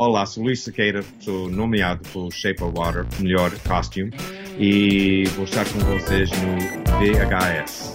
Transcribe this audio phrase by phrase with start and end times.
[0.00, 4.10] Olá, sou Luís Sequeira, sou nomeado pelo Shape of Water, melhor costume,
[4.58, 6.56] e vou estar com vocês no
[6.98, 7.92] VHS.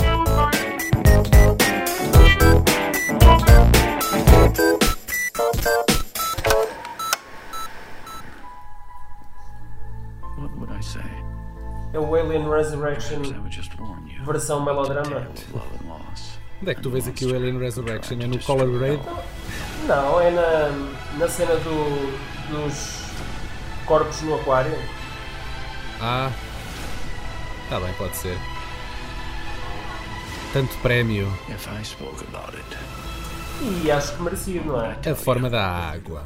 [10.38, 11.02] What would I say?
[11.92, 14.24] É o Alien Resurrection Perhaps I would just warn you.
[14.24, 15.28] versão melodrama.
[16.62, 18.20] Onde é que tu vês aqui o Alien Resurrection?
[18.22, 19.02] É no Color Grade?
[19.88, 20.70] Não, é na,
[21.20, 22.18] na cena do,
[22.50, 23.06] dos
[23.86, 24.74] corpos no aquário.
[26.02, 26.32] Ah,
[27.70, 28.36] tá bem, pode ser.
[30.52, 31.32] Tanto prémio.
[33.84, 34.98] E acho que merecido, não é?
[35.10, 36.26] A forma da água.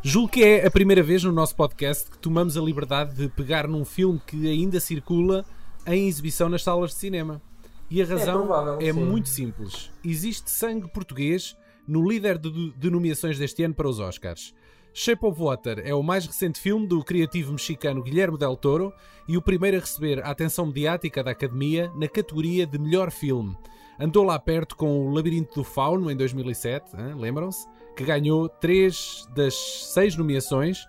[0.00, 3.66] Julgo que é a primeira vez no nosso podcast que tomamos a liberdade de pegar
[3.66, 5.44] num filme que ainda circula
[5.86, 7.42] em exibição nas salas de cinema.
[7.90, 9.90] E a razão provável, é muito simples.
[10.04, 14.54] Existe sangue português no líder de, nomeações deste ano para os Oscars.
[14.94, 18.92] Shape of Water é o mais recente filme do criativo mexicano Guilherme Del Toro
[19.26, 23.56] e o primeiro a receber a atenção mediática da Academia na categoria de melhor filme.
[23.98, 27.66] Andou lá perto com o Labirinto do Fauno em 2007, hein, lembram-se?
[27.96, 30.86] Que ganhou três das seis nomeações,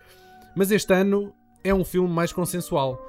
[0.55, 2.99] mas este ano é um filme mais consensual.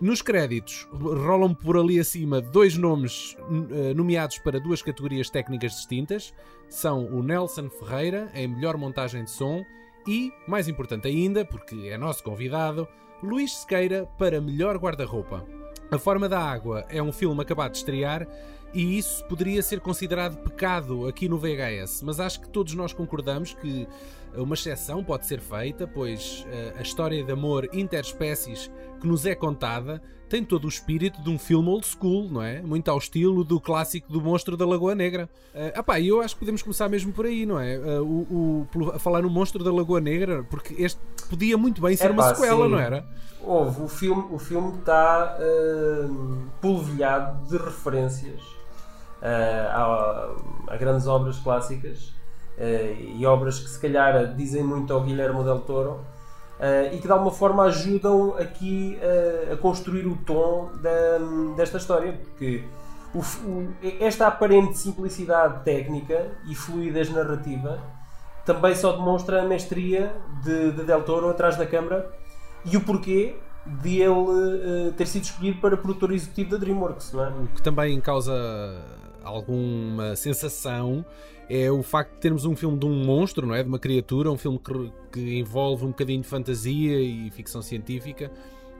[0.00, 3.36] Nos créditos rolam por ali acima dois nomes
[3.70, 6.32] eh, nomeados para duas categorias técnicas distintas.
[6.70, 9.62] São o Nelson Ferreira em melhor montagem de som
[10.06, 12.88] e, mais importante ainda, porque é nosso convidado,
[13.22, 15.44] Luís Sequeira para melhor guarda-roupa.
[15.90, 18.26] A Forma da Água é um filme acabado de estrear
[18.72, 23.52] e isso poderia ser considerado pecado aqui no VHS, mas acho que todos nós concordamos
[23.52, 23.86] que
[24.36, 29.34] uma exceção pode ser feita, pois eh, a história de amor interespécies que nos é
[29.34, 32.62] contada tem todo o espírito de um filme old school, não é?
[32.62, 35.28] Muito ao estilo do clássico do Monstro da Lagoa Negra.
[35.52, 37.76] Uh, apá, e eu acho que podemos começar mesmo por aí, não é?
[37.76, 41.96] Uh, o, o- a falar no Monstro da Lagoa Negra, porque este podia muito bem
[41.96, 42.70] ser uma Epá, sequela, sim.
[42.70, 43.04] não era?
[43.42, 48.40] Houve, o filme o filme está hum, polvilhado de referências
[49.20, 50.36] ah,
[50.68, 52.19] a, a grandes obras clássicas ah,
[53.18, 56.00] e obras que se calhar dizem muito ao Guilherme Del Toro
[56.60, 61.78] ah, e que de alguma forma ajudam aqui ah, a construir o tom da- desta
[61.78, 62.64] história porque
[63.14, 67.78] o o- esta aparente simplicidade técnica e fluidez narrativa
[68.44, 70.12] também só demonstra a mestria
[70.44, 72.10] de, de Del Toro atrás da câmara
[72.64, 77.24] e o porquê de ele eh, ter sido escolhido para produtor executivo da DreamWorks, não
[77.24, 77.28] é?
[77.28, 78.32] O que também causa
[79.22, 81.04] alguma sensação
[81.48, 83.62] é o facto de termos um filme de um monstro, não é?
[83.62, 88.30] De uma criatura, um filme que, que envolve um bocadinho de fantasia e ficção científica,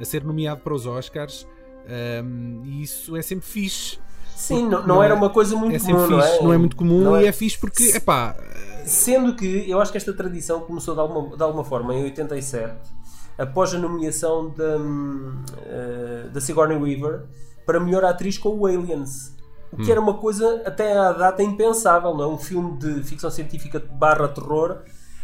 [0.00, 1.46] a ser nomeado para os Oscars.
[1.88, 3.98] Ahm, e isso é sempre fixe.
[4.36, 6.56] Sim, não, Não não é- era uma coisa muito é comum, fixe, não é?
[6.58, 8.36] muito comum Não e é- é fixe porque, epá,
[8.86, 12.74] Sendo que eu acho que esta tradição começou de alguma, de alguma forma em 87,
[13.36, 17.24] após a nomeação da, hum, eh, da Sigourney Weaver
[17.66, 19.36] para melhor atriz com o Aliens.
[19.72, 22.26] O que era uma coisa até à data impensável, não é?
[22.28, 24.78] Um filme de ficção científica barra terror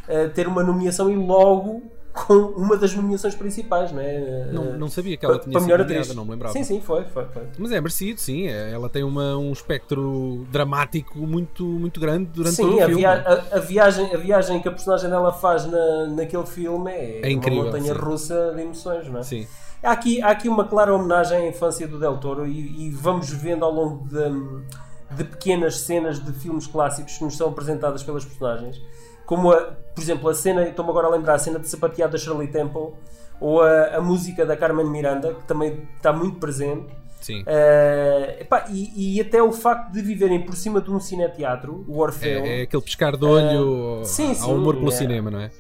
[0.09, 1.83] eh, ter uma nomeação e logo
[2.15, 4.49] com uma das nomeações principais, não é?
[4.51, 6.53] não, Eh, não sabia que ela tinha sido nomeada, não me lembrava.
[6.55, 7.43] Sim, sim, foi, foi, foi.
[7.59, 8.47] Mas é merecido, sim.
[8.47, 12.87] é- Ela tem uma, um espectro dramático muito, muito grande durante todo Sim, o a,
[12.87, 12.95] filme.
[13.03, 13.13] via-
[13.53, 17.31] a- a viagem, a viagem que a personagem dela faz na, naquele filme é, É
[17.31, 18.01] incrível, uma montanha sim.
[18.01, 19.23] russa de emoções, não é?
[19.23, 19.47] Sim.
[19.83, 23.31] Há aqui, há aqui uma clara homenagem à infância do Del Toro e, e vamos
[23.31, 28.25] vendo ao longo de, de pequenas cenas de filmes clássicos que nos são apresentadas pelas
[28.25, 28.81] personagens.
[29.27, 29.57] Como, a,
[29.95, 32.93] por exemplo, a cena, estou-me agora a lembrar, a cena de sapateado da Shirley Temple
[33.41, 36.87] ou a, a música da Carmen Miranda, que também está muito presente.
[37.21, 37.43] Sim.
[37.47, 41.99] Eh, epá, e, e até o facto de viverem por cima de um cineteatro, o
[41.99, 44.93] Orfeu, É, é aquele pescar de olho Ah, sim, ao sim, humor pelo é.
[44.93, 45.51] cinema, não é?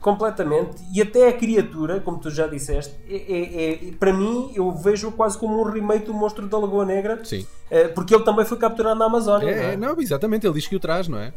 [0.00, 0.76] Completamente.
[0.94, 5.10] E até a criatura, como tu já disseste, é, é- é- para mim eu vejo
[5.12, 7.46] quase como um remake do Monstro da Lagoa Negra, Sim.
[7.70, 9.50] eh, porque ele também foi capturado na Amazónia.
[9.54, 9.72] não É, é?
[9.74, 11.32] é, não, exatamente, ele diz que o traz, não é?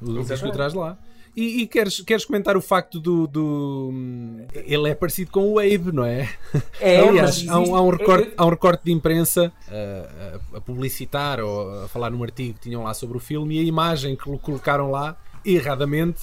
[0.00, 0.98] Ele diz que o traz lá.
[1.34, 3.90] E, e queres, queres comentar o facto do, do-
[4.52, 6.28] Ele é parecido com o Abe, não é?
[6.78, 10.58] É, Aliás, há, um, há um recorte, é- há um recorte de imprensa uh, a,
[10.58, 13.62] a publicitar ou a falar num artigo que tinham lá sobre o filme e a
[13.62, 16.20] imagem que lo- colocaram lá, erradamente,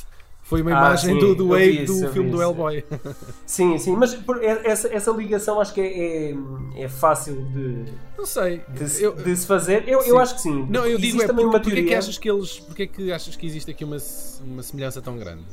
[0.49, 2.41] foi uma Ah, imagem sim, do, do isso, do filme do.
[2.41, 2.83] Hellboy.
[3.45, 7.85] Sim, sim, mas é- essa, essa ligação acho que é, é, é fácil de,
[8.17, 8.61] Não sei.
[8.69, 9.87] de, se- eu, de se fazer.
[9.87, 10.09] Eu, Sim.
[10.09, 10.65] eu acho que sim.
[10.69, 11.99] não, eu Existe digo é também porque, uma porque é que teoria.
[11.99, 12.59] achas que eles.
[12.61, 13.97] Porque é que achas que existe aqui uma,
[14.43, 15.45] uma semelhança tão grande?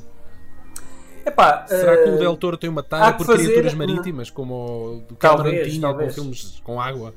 [1.25, 4.55] Epá, Será que o eh, Del Toro tem uma tara por fazer- criaturas marítimas, como
[4.55, 6.15] o do Cameron Talvez, tinha talvez.
[6.15, 7.15] com filmes com água?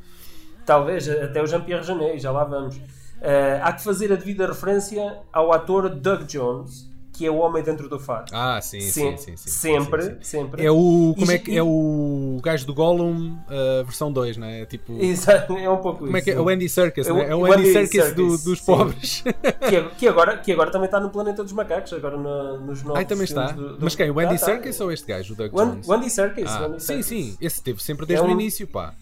[0.66, 2.80] Talvez, até o Jean-Pierre Jeunet, já lá vamos.
[3.22, 6.90] Eh, há que fazer a devida referência ao ator Doug Jones,
[7.20, 8.34] que é o homem dentro do fato.
[8.34, 10.66] Ah, sim, sim, sim, sim, sempre, sempre.
[10.66, 11.14] É o.
[11.20, 14.66] Como é que é o gajo do Gollum, uh, versão 2, não é?
[14.66, 14.94] Tipo.
[15.04, 16.26] Exato, é um pouco Como é isso.
[16.26, 16.40] que é?
[16.40, 17.30] O Andy Serkis, É o- é?
[17.32, 19.24] É o Andy Serkis do- Serkis, dos pobres.
[20.00, 22.98] que, é- agora, que agora também está no Planeta dos Macacos, agora no- nos novos
[22.98, 23.54] Ai, também está.
[23.80, 24.10] Mas quem?
[24.10, 24.46] O Andy Tá, tá.
[24.46, 25.86] Serkis ou este gajo, o Doug Jones?
[25.88, 26.46] o Andy Serkis.
[26.50, 27.38] Ah, sim, sim.
[27.42, 28.94] Esse teve sempre desde É o início, pá.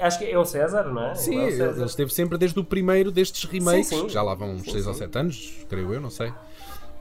[0.00, 1.14] Acho que é o César, não é?
[1.14, 1.76] Sim, é o ele César.
[1.76, 4.06] ele esteve sempre desde o primeiro destes remakes, Sim, sim.
[4.08, 4.98] que já lá vão uns Sim, 6 ou sim.
[5.00, 6.32] 7 anos, creio eu, não sei.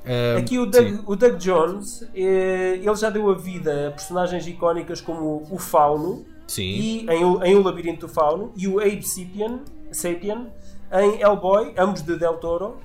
[0.06, 0.66] Ah, Aqui o.
[0.66, 5.58] Doug, o Doug Jones, eh, ele já deu a vida a personagens icónicas como o
[5.58, 6.64] Fauno, Sim.
[6.64, 9.62] e em, o- em O Labirinto do Fauno, e o Abe Sapien,
[9.92, 10.48] Sapien
[10.92, 12.78] em Hellboy, ambos de Del Toro.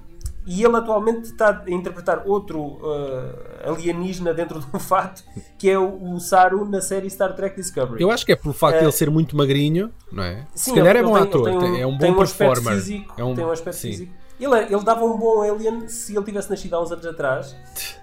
[0.50, 5.22] E ele atualmente está a interpretar outro eh, alienígena dentro de um fato,
[5.58, 8.00] que é o, o Saru na série Star Trek Discovery.
[8.02, 8.84] Eu acho que é pelo facto de É.
[8.86, 10.46] ele ser muito magrinho, não é?
[10.54, 12.74] Sim, Se calhar ele- é bom ator, um- é um bom performer.
[12.76, 13.88] Físico, é um, Tem um aspecto sim.
[13.90, 14.12] físico.
[14.40, 17.56] Ele, é- ele dava um bom alien se ele tivesse nascido há uns anos atrás.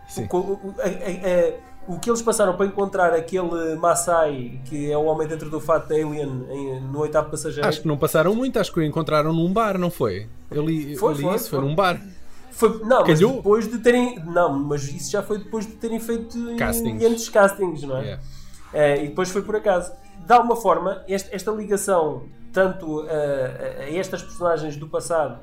[0.07, 0.27] Sim.
[0.31, 1.53] O, o- a- a- a-
[1.87, 5.87] o que eles passaram para encontrar aquele Maasai, que é o homem dentro do fato
[5.87, 9.31] de Alien, em- no oitavo passageiro, Acho que não passaram muito, acho que o encontraram
[9.31, 10.27] num bar, não foi?
[10.49, 11.67] Eu li, Foi, eu li foi, isso, foi, foi.
[11.69, 12.01] num bar.
[12.51, 14.19] foi, não, mas depois de terem.
[14.25, 17.03] Não, mas isso já foi depois de terem feito Castings.
[17.05, 18.01] antes castings, não é?
[18.01, 18.23] Yeah.
[18.73, 19.91] Eh, e depois foi por acaso.
[20.25, 25.37] De alguma forma, este- esta ligação, tanto a, a estas personagens do passado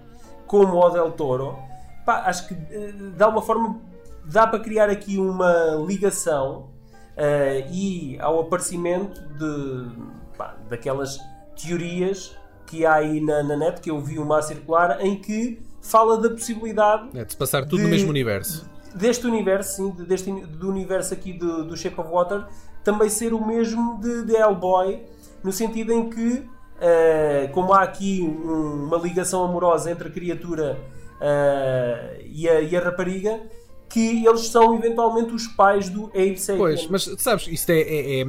[0.53, 1.57] como ao Del Toro,
[2.05, 3.81] pá, acho que eh, de alguma forma
[4.27, 6.69] dá para criar aqui uma ligação
[7.17, 9.89] eh, e ao aparecimento de,
[10.37, 11.19] pá, daquelas
[11.57, 15.59] teorias que há aí na, na net, que eu vi uma a circular, em que
[15.81, 18.69] fala da possibilidade É, de se passar tudo no De- mesmo universo.
[18.95, 22.45] deste universo, sim, de- deste, do universo aqui do, do Shape of Water,
[22.85, 25.03] também ser o mesmo de, de Hellboy,
[25.43, 26.47] no sentido em que,
[26.83, 30.77] eh, como há aqui um- uma ligação amorosa entre a criatura
[31.21, 33.41] eh, e, a, e a rapariga,
[33.89, 36.59] que eles são eventualmente os pais do Abe Sapien.
[36.59, 37.81] Pois, mas sabes, isto é.
[37.81, 38.27] é- é-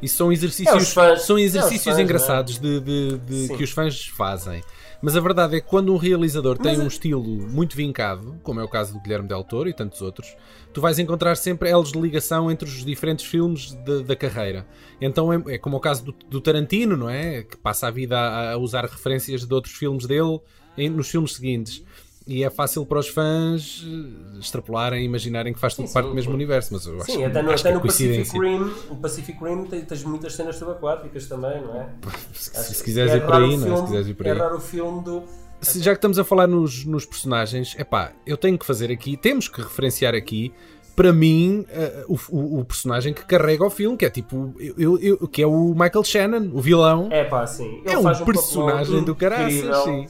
[0.00, 1.22] isso são É exercícios, os fãs.
[1.22, 3.56] são É os exercícios fãs, engraçados de, de- de- Sim.
[3.56, 4.62] que os fãs fazem.
[5.00, 8.64] Mas a verdade é que quando um realizador tem um estilo muito vincado, como é
[8.64, 10.36] o caso do Guilherme Del Toro e tantos outros,
[10.72, 14.66] tu vais encontrar sempre elos de ligação entre os diferentes filmes de- da carreira.
[15.00, 17.44] Então é, é como o caso do, do Tarantino, não é?
[17.44, 20.40] Que passa a vida a, a usar referências de outros filmes dele
[20.76, 21.84] em- nos filmes seguintes.
[22.30, 26.04] E é fácil para os fãs eh, extrapolarem e imaginarem que faz tudo Sim, parte
[26.06, 26.10] sim.
[26.10, 28.38] do mesmo universo, mas eu acho, Sim, até no, acho até é no Pacific.
[28.38, 31.88] Rim, o Pacific Rim tens muitas cenas subaquáticas também, não é?
[32.34, 33.76] Se, Acho se quiseres é ir por aí, não é?
[33.78, 34.38] Se quiseres ir por É aí.
[34.38, 35.22] raro o filme do.
[35.62, 39.16] Se- já que estamos a falar nos, nos personagens, epá, eu tenho que fazer aqui,
[39.16, 40.52] temos que referenciar aqui,
[40.94, 45.26] para mim, eh, o, o- personagem que carrega o filme, que é tipo, eu, eu-
[45.28, 47.08] que é o Michael Shannon, o vilão.
[47.10, 47.80] É pá, sim.
[47.84, 50.06] Ele É um faz um personagem do caraças, sim.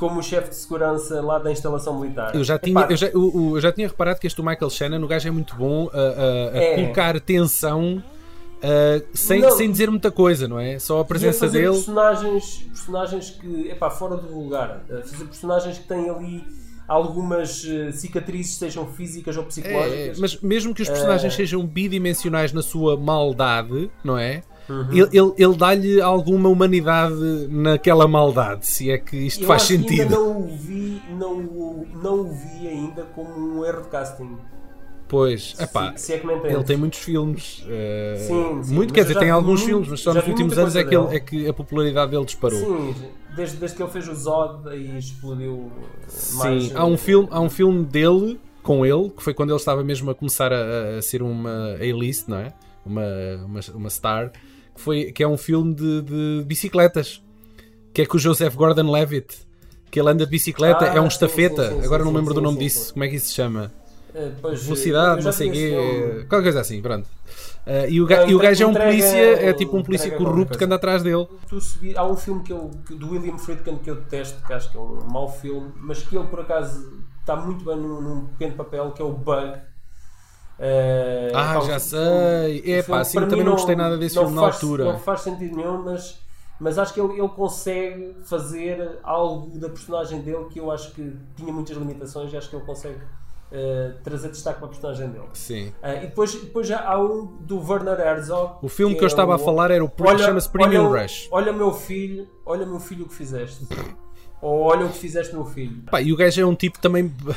[0.00, 2.34] Como chefe de segurança lá da instalação militar.
[2.34, 5.04] Eu já, tinha, Epá, eu, já, o- eu já tinha reparado que este Michael Shannon,
[5.04, 6.74] o gajo é muito bom a, a- a É.
[6.76, 8.02] colocar tensão
[8.62, 9.50] ah, sem, Não.
[9.52, 10.78] sem dizer muita coisa, não é?
[10.78, 11.72] Só a presença fazer dele.
[11.74, 14.82] Personagens, personagens que, epá, fora do vulgar.
[14.88, 16.44] eh, Fazer personagens que têm ali
[16.88, 20.18] algumas eh, cicatrizes, sejam físicas ou É, psicológicas.
[20.18, 21.36] mas mesmo que os personagens É.
[21.36, 24.42] sejam bidimensionais na sua maldade, não é?
[24.70, 24.86] Uhum.
[24.92, 30.02] Ele, ele, ele dá-lhe alguma humanidade naquela maldade, se é que isto Eu faz sentido.
[30.02, 31.42] Ainda não o vi, não,
[32.00, 34.38] não o vi ainda como um erro de casting.
[35.08, 37.64] Pois, epá, se, se é ele tem muitos filmes.
[37.68, 40.84] eh, Sim, sim, muito, quer dizer, tem alguns filmes, mas só nos últimos anos é
[40.84, 42.60] que, ele- é que a popularidade dele disparou.
[42.60, 42.94] Sim,
[43.34, 46.62] desde, desde que ele fez o Zod e explodiu eh, mais.
[46.64, 49.56] Sim, há um, eh, filme, há um filme dele, com ele, que foi quando ele
[49.58, 52.52] estava mesmo a começar a, a ser uma A-list, não é?
[52.86, 53.02] Uma,
[53.46, 54.30] uma, uma star,
[54.80, 57.22] que, foi, que é um filme de, de bicicletas,
[57.92, 59.36] que é com o Joseph Gordon-Levitt,
[59.90, 62.30] que ele anda de bicicleta, Ah, é um estafeta, sim, sim, agora sim, não lembro
[62.32, 63.70] sim, do nome disso, como é que isso se chama?
[64.14, 67.08] eh, pois, Velocidade, não sei o quê, qualquer coisa assim, pronto.
[67.66, 69.16] Ah, e, o ga- e o gajo é um entrega- polícia,
[69.48, 71.26] é tipo um polícia corrupto que anda atrás dele.
[71.48, 74.52] Tu subi- há um filme que eu, que- do William Friedkin que eu detesto, que
[74.52, 78.00] acho que é um mau filme, mas que ele por acaso está muito bem num,
[78.00, 79.58] num pequeno papel, que é o Bug.
[80.62, 82.60] Eh, Ah, já sei.
[82.60, 84.84] o É pá, sim, para também não gostei nada desse filme na faz- altura.
[84.84, 86.18] Não faz sentido nenhum, mas,
[86.60, 91.16] mas acho que ele, ele consegue fazer algo da personagem dele que eu acho que
[91.34, 92.98] tinha muitas limitações e acho que ele consegue
[93.52, 95.24] eh, trazer destaque para a personagem dele.
[95.32, 95.72] Sim.
[95.82, 98.58] Ah, e depois, depois já há um do Werner Herzog.
[98.62, 101.02] O filme que, é eu estava o- a falar era o Pre- chama-se Premium olha,
[101.02, 101.28] Rush.
[101.32, 103.66] Olha meu filho, olha meu filho o que fizeste.
[104.42, 105.82] Ou olha o que fizeste meu filho.
[105.90, 107.12] Pá, e o gajo é um tipo também.
[107.28, 107.34] ah,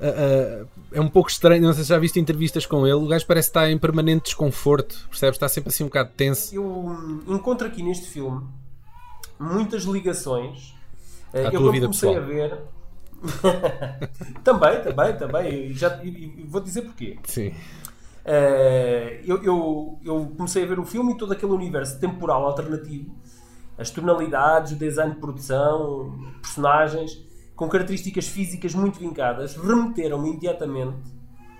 [0.62, 2.94] ah, é um pouco estranho, não sei se já viste entrevistas com ele.
[2.94, 5.36] O gajo parece estar em permanente desconforto, percebes?
[5.36, 6.54] Está sempre assim um bocado tenso.
[6.54, 8.46] Eu hum, encontro aqui neste filme
[9.38, 10.74] muitas ligações.
[11.32, 12.16] À eu quando vida comecei pessoal.
[12.16, 12.58] a ver,
[14.44, 15.70] também, também, também.
[15.70, 17.18] E, já, e- e vou dizer porquê.
[17.24, 17.54] Sim.
[18.24, 23.14] Eh, eu, eu, eu comecei a ver o filme e todo aquele universo temporal alternativo,
[23.78, 27.18] as tonalidades, o design de produção, personagens,
[27.54, 30.96] com características físicas muito vincadas, remeteram-me imediatamente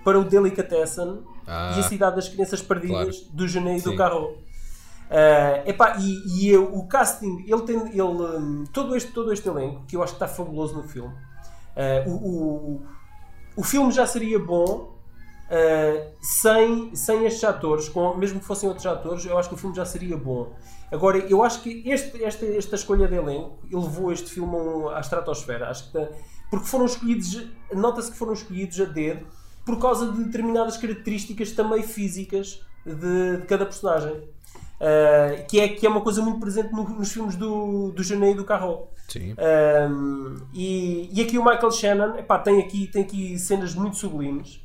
[0.03, 1.73] para o Delicatessen Ah.
[1.75, 3.33] e a Cidade das Crianças Perdidas Claro.
[3.35, 3.95] do Janeiro e do.
[3.95, 4.37] Carro.
[5.11, 9.47] Eh, epá, e e eu- o casting, ele tem, ele, hum, todo, este, todo este
[9.49, 11.11] elenco, que eu acho que está fabuloso no filme.
[11.75, 12.81] Eh, o, o,
[13.57, 14.95] o filme já seria bom
[15.49, 19.57] eh, sem, sem estes atores, com, mesmo que fossem outros atores, eu acho que o
[19.57, 20.53] filme já seria bom.
[20.91, 24.55] Agora, eu acho que este, esta, esta escolha de elenco elevou este filme
[24.91, 25.69] a à estratosfera.
[25.69, 26.07] Acho que
[26.49, 29.25] porque foram escolhidos, nota-se que foram escolhidos a dedo
[29.65, 34.19] por causa de determinadas características também físicas de, de cada personagem.
[34.81, 38.35] Eh, que, é, que é uma coisa muito presente no- nos filmes do, do Janeiro
[38.35, 38.87] e do Carro.
[39.09, 39.35] Sim.
[40.53, 44.55] E, e aqui o Michael Shannon epá, tem, aqui, tem aqui cenas muito sublimes.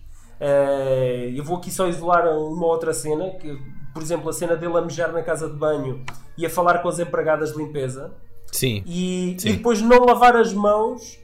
[0.41, 3.59] Uh, eu vou aqui só isolar uma outra cena, que,
[3.95, 6.05] por exemplo, a cena dele a mejar na casa de banho
[6.37, 8.13] e a falar com as empregadas de limpeza
[8.53, 8.83] Sim.
[8.87, 9.49] e, Sim.
[9.49, 11.19] e depois não lavar as mãos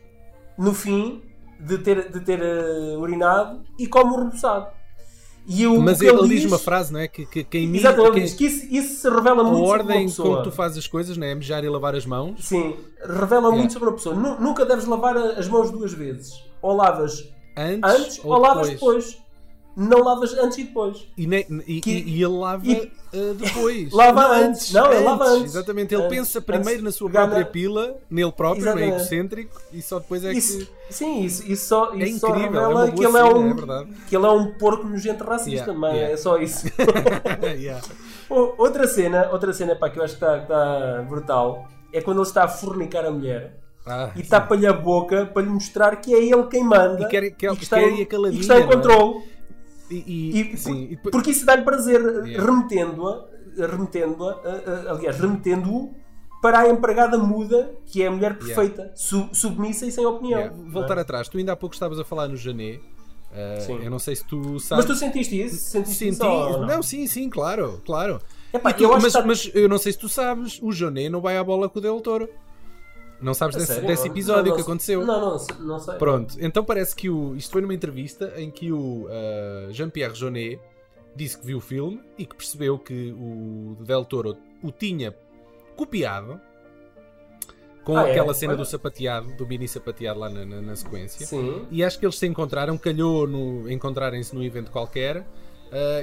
[0.57, 1.21] no fim
[1.59, 4.69] de ter, de ter uh, urinado e como reboçado.
[5.47, 7.09] E eu, Mas o que ele, diz uma frase, não é?
[7.09, 7.89] Que, que mira.
[7.89, 10.29] Exatamente, ele quem- diz que isso, isso se revela a muito sobre ordem pessoa.
[10.31, 11.35] como tu fazes as coisas, não é?
[11.35, 12.45] Mejar e lavar as mãos.
[12.47, 13.57] Sim, revela Yeah.
[13.57, 14.15] muito sobre uma pessoa.
[14.15, 16.33] Nu- Nunca deves lavar a- as mãos duas vezes.
[16.63, 19.19] Ou lavas Antes, antes ou, lavas depois.
[19.83, 21.07] Não lavas antes e depois.
[21.17, 23.91] E, ne- e- Que- e- e ele lava uh, depois.
[23.95, 24.73] Lava Não, antes.
[24.73, 25.45] Não, ele lava antes.
[25.55, 25.95] Exatamente.
[25.95, 26.17] Ele Antes.
[26.19, 26.83] pensa primeiro Antes.
[26.85, 29.01] na sua própria na- pila, nele próprio, não é Exatamente.
[29.01, 30.69] egocêntrico, e só depois é Isso, que.
[30.95, 33.87] sim, isso, isso só, É só incrível, é revela que ele é, cena, um, é
[34.09, 35.95] que ele é um porco nojento racista, Yeah, também.
[35.97, 36.13] yeah.
[36.13, 36.67] É só isso.
[37.59, 37.83] Yeah.
[38.29, 42.27] Outra cena, outra cena pá, que eu acho que está, está brutal é quando ele
[42.27, 43.57] está a fornicar a mulher.
[43.87, 47.31] Ah, E tapa-lhe a boca para lhe mostrar que é ele quem manda E quer-
[47.31, 48.67] quer- e que está, quer em, e que está em é?
[48.67, 49.23] controle.
[49.91, 52.45] E, e- sim, e depois- porque isso dá-lhe prazer, Yeah.
[52.45, 53.27] remetendo-a,
[53.67, 55.95] remetendo-a, a- a- aliás, remetendo-o
[56.43, 60.39] para a empregada muda, que é a mulher perfeita, su- submissa e sem opinião.
[60.41, 61.03] yeah, voltar não é?
[61.03, 62.79] atrás, tu ainda há pouco estavas a falar no Jané.
[63.33, 64.85] uh, eu não sei se tu Mas sabes.
[64.87, 65.57] tu sentiste isso?
[65.57, 66.15] Sentiste Senti...
[66.15, 66.83] isso ou não?
[66.83, 68.21] sim, sim, claro, claro.
[68.53, 71.21] Epá, tu- eu mas, que mas eu não sei se tu sabes, o Jané não
[71.21, 72.29] vai à bola com o Del Toro.
[73.21, 75.05] Não sabes desse, desse episódio não, que não- aconteceu?
[75.07, 75.95] Não, não, não sei.
[75.97, 77.35] Pronto, então parece que o.
[77.37, 80.59] Isto foi numa entrevista em que o uh, Jean-Pierre Jeunet
[81.15, 85.15] disse que viu o filme e que percebeu que o Del Toro o tinha
[85.77, 86.41] copiado
[87.85, 88.11] com Ah, é?
[88.13, 88.63] aquela cena Olha.
[88.63, 91.27] do sapateado, do mini sapateado lá na, na- na sequência.
[91.27, 91.67] Sim.
[91.71, 95.19] E acho que eles se encontraram, calhou no encontrarem-se num evento qualquer.
[95.19, 95.25] uh,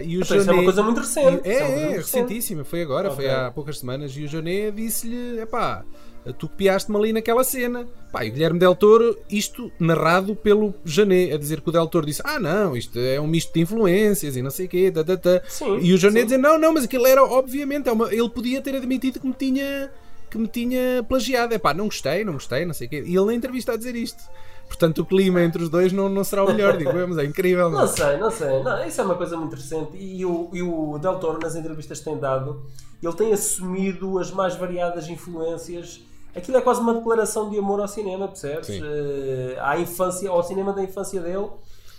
[0.04, 1.48] e o Então, isso é uma coisa muito recente.
[1.48, 1.96] É, é, recente.
[1.98, 3.36] recentíssima, foi agora, foi Ok.
[3.38, 4.12] há poucas semanas.
[4.18, 5.86] E o Joné disse-lhe: epá,
[6.34, 7.88] tu copiaste-me ali naquela cena.
[8.12, 11.88] Pá, e o Guilherme Del Toro, isto narrado pelo Jané, a dizer que o Del
[11.88, 14.92] Toro disse: ah, não, isto é um misto de influências e não sei o quê.
[14.92, 16.10] tá, tá, tá." Sim, e o sim.
[16.12, 19.34] dizer: não, não, mas aquilo era, obviamente, é uma- ele podia ter admitido que me
[19.34, 19.92] tinha.
[20.30, 23.02] Que me tinha plagiado, é pá, não gostei, não gostei, não sei o quê.
[23.06, 24.22] E ele na entrevista a dizer isto.
[24.68, 27.70] Portanto, o clima entre os dois não, não será o melhor, digo mas é incrível.
[27.70, 27.88] Não Não?
[27.88, 28.62] sei, não sei.
[28.62, 29.92] Não, isso é uma coisa muito recente.
[29.96, 32.62] E o, e o Del Toro, nas entrevistas que tem dado,
[33.02, 36.02] ele tem assumido as mais variadas influências.
[36.38, 38.68] Aquilo é quase uma declaração de amor ao cinema, percebes?
[38.68, 38.82] Sim.
[38.84, 41.48] Eh, à infância, ao cinema da infância dele.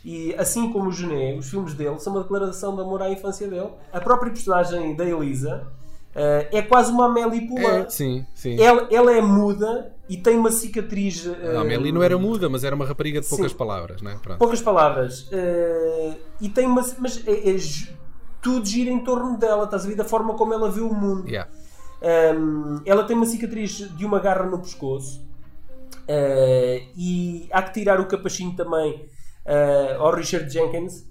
[0.04, 3.48] E assim como o Gené, os filmes dele são uma declaração de amor à infância
[3.48, 3.68] dele.
[3.92, 5.66] A própria personagem da Elisa
[6.14, 7.80] eh, é quase uma Amélie Poulain.
[7.82, 8.60] É, sim, sim.
[8.60, 11.26] Ela, ela é muda e tem uma cicatriz.
[11.26, 13.58] eh, A Amélie não era muda, mas era uma rapariga de poucas Sim.
[13.58, 14.16] palavras, não é?
[14.16, 14.38] Pronto.
[14.38, 15.28] Poucas palavras.
[15.32, 16.82] Eh, e tem uma.
[16.98, 17.56] Mas é, é
[18.40, 19.96] tudo gira em torno dela, estás a ver?
[19.96, 21.28] Da forma como ela vê o mundo.
[21.28, 21.50] Yeah.
[22.00, 25.26] Um, ela tem uma cicatriz de uma garra no pescoço.
[26.08, 29.08] Uh, e há que tirar o capachinho também
[29.44, 31.04] uh, ao Richard Jenkins,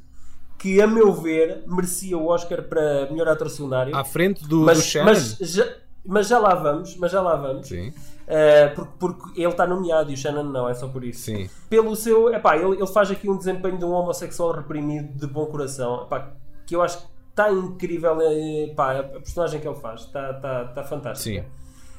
[0.58, 3.96] que a meu ver merecia o Oscar para melhor ator secundário.
[3.96, 5.06] À frente do, do mas, Shannon.
[5.06, 5.68] mas, já,
[6.06, 7.68] mas já lá vamos, mas já lá vamos.
[7.68, 7.94] Sim,
[8.28, 11.50] Uh, porque, porque ele está nomeado e o Shannon não, é só por isso sim.
[11.70, 12.34] pelo seu.
[12.34, 16.34] Epá, ele, ele faz aqui um desempenho de um homossexual reprimido de bom coração, epá,
[16.66, 18.18] que eu acho que está incrível.
[18.22, 21.42] Epá, a personagem que ele faz está tá, tá fantástica.
[21.42, 21.48] Sim.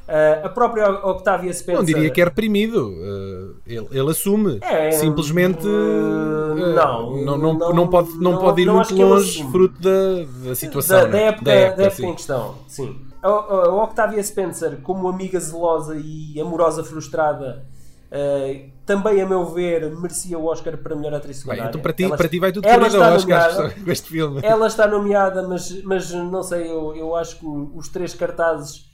[0.08, 1.76] Uh, a própria Octavia Spencer.
[1.76, 2.88] Não diria que é reprimido.
[2.88, 4.58] uh, ele, ele assume.
[4.62, 5.66] É, Simplesmente.
[5.66, 10.48] uh, não, não, não, não, não pode, não não- pode ir muito longe, fruto da,
[10.48, 11.00] da situação.
[11.02, 11.10] da, né?
[11.12, 12.96] da época, Da época, da época em questão, sim.
[13.22, 17.66] A, a- a Octavia Spencer, como amiga zelosa e amorosa frustrada,
[18.12, 21.68] uh, também, a meu ver, merecia o Oscar para melhor atriz Bem, secundária.
[21.68, 23.74] então para ti, Ela- para ti vai tudo ela está ao Oscar nomeada.
[23.84, 24.40] com este filme.
[24.42, 28.86] Ela está nomeada, mas, mas não sei, eu, eu acho que os três cartazes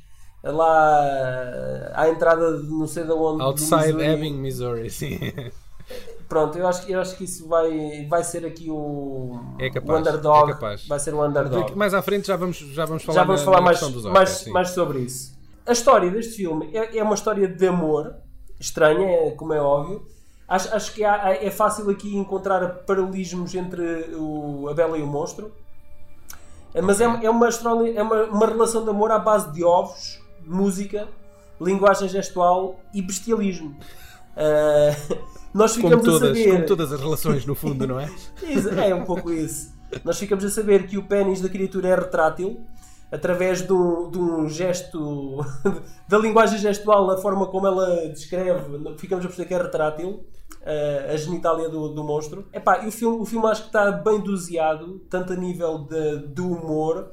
[0.43, 3.43] lá à entrada de não sei de onde.
[3.43, 4.05] Outside Missouri.
[4.07, 5.19] Ebbing, Missouri, sim.
[6.29, 9.91] Pronto, eu acho, que- eu acho que isso vai, vai ser aqui o, É capaz,
[9.99, 10.51] o underdog.
[10.51, 10.87] é capaz.
[10.89, 11.75] Vai ser o underdog.
[11.77, 14.05] Mais à frente já vamos, já vamos falar, Já vamos na- falar na mais, dos
[14.07, 15.35] mais, mais sobre isso.
[15.67, 18.15] A história deste filme é, é uma história de amor,
[18.61, 20.07] estranha, é- como é óbvio.
[20.47, 23.83] Acho, acho que há- é fácil aqui encontrar paralelismos entre
[24.15, 25.53] o, a Bela e o Monstro.
[26.75, 27.49] É, Mas é, é, uma,
[27.95, 31.09] é uma, uma relação de amor à base de ovos, música,
[31.61, 33.77] linguagem gestual e bestialismo.
[34.37, 34.91] Ah,
[35.55, 36.53] nós Como ficamos a todas, saber.
[36.53, 38.11] como todas as relações, no fundo, não é?
[38.89, 39.73] É um pouco isso.
[40.05, 42.61] Nós ficamos a saber que o pênis da criatura é retrátil
[43.11, 45.39] através de um, de um gesto
[46.09, 48.61] da linguagem gestual, a forma como ela descreve,
[48.99, 50.25] ficamos a perceber que é retrátil
[50.63, 52.47] eh, a genitália do, do monstro.
[52.53, 56.27] Epá, e o filme, o filme acho que está bem doseado, tanto a nível de,
[56.29, 57.13] de humor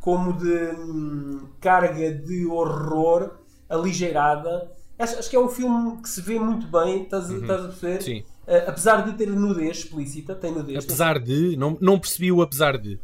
[0.00, 3.32] como de hum, carga de horror
[3.68, 4.70] aligeirada.
[4.98, 7.68] Acho, acho que é um filme que se vê muito bem, estás, a- estás a
[7.68, 7.94] perceber?
[7.96, 8.00] Uhum.
[8.00, 8.24] Sim.
[8.46, 10.82] Eh, apesar de ter nudez explícita, tem nudez.
[10.84, 12.98] Apesar de, não, não percebi o apesar de.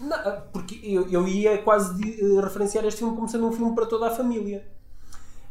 [0.00, 0.16] Não,
[0.52, 3.86] porque eu, eu ia quase de- eh, referenciar este filme como sendo um filme para
[3.86, 4.66] toda a família.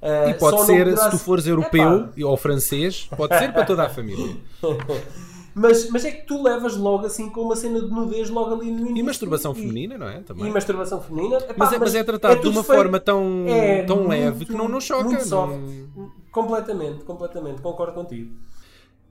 [0.02, 3.84] Eh, E pode ser, se tu fores europeu Epá, ou francês, pode ser para toda
[3.86, 4.36] a família.
[5.56, 8.70] mas, mas é que tu levas logo assim com uma cena de nudez logo ali
[8.72, 8.98] no início.
[8.98, 10.20] E masturbação E- feminina, não é?
[10.22, 10.46] Também.
[10.48, 11.38] E masturbação feminina.
[11.38, 14.10] Epá, Mas é, mas é tratado de tudo uma feito- forma tão, é tão muito-
[14.10, 15.06] leve que não, não choca.
[15.06, 15.54] Muito soft.
[15.96, 17.62] não- Completamente, completamente.
[17.62, 18.36] Concordo contigo.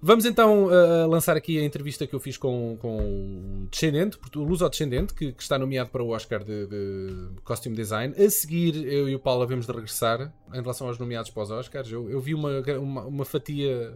[0.06, 4.40] Vamos então uh, lançar aqui a entrevista que eu fiz com, com o Descendente, o
[4.40, 8.14] Luso-Descendente, que, que está nomeado para o Oscar de, de Costume Design.
[8.14, 11.50] A seguir, eu e o Paulo havemos de regressar em relação aos nomeados para os
[11.50, 11.90] Oscars.
[11.90, 13.94] Eu, eu vi uma, uma, uma fatia,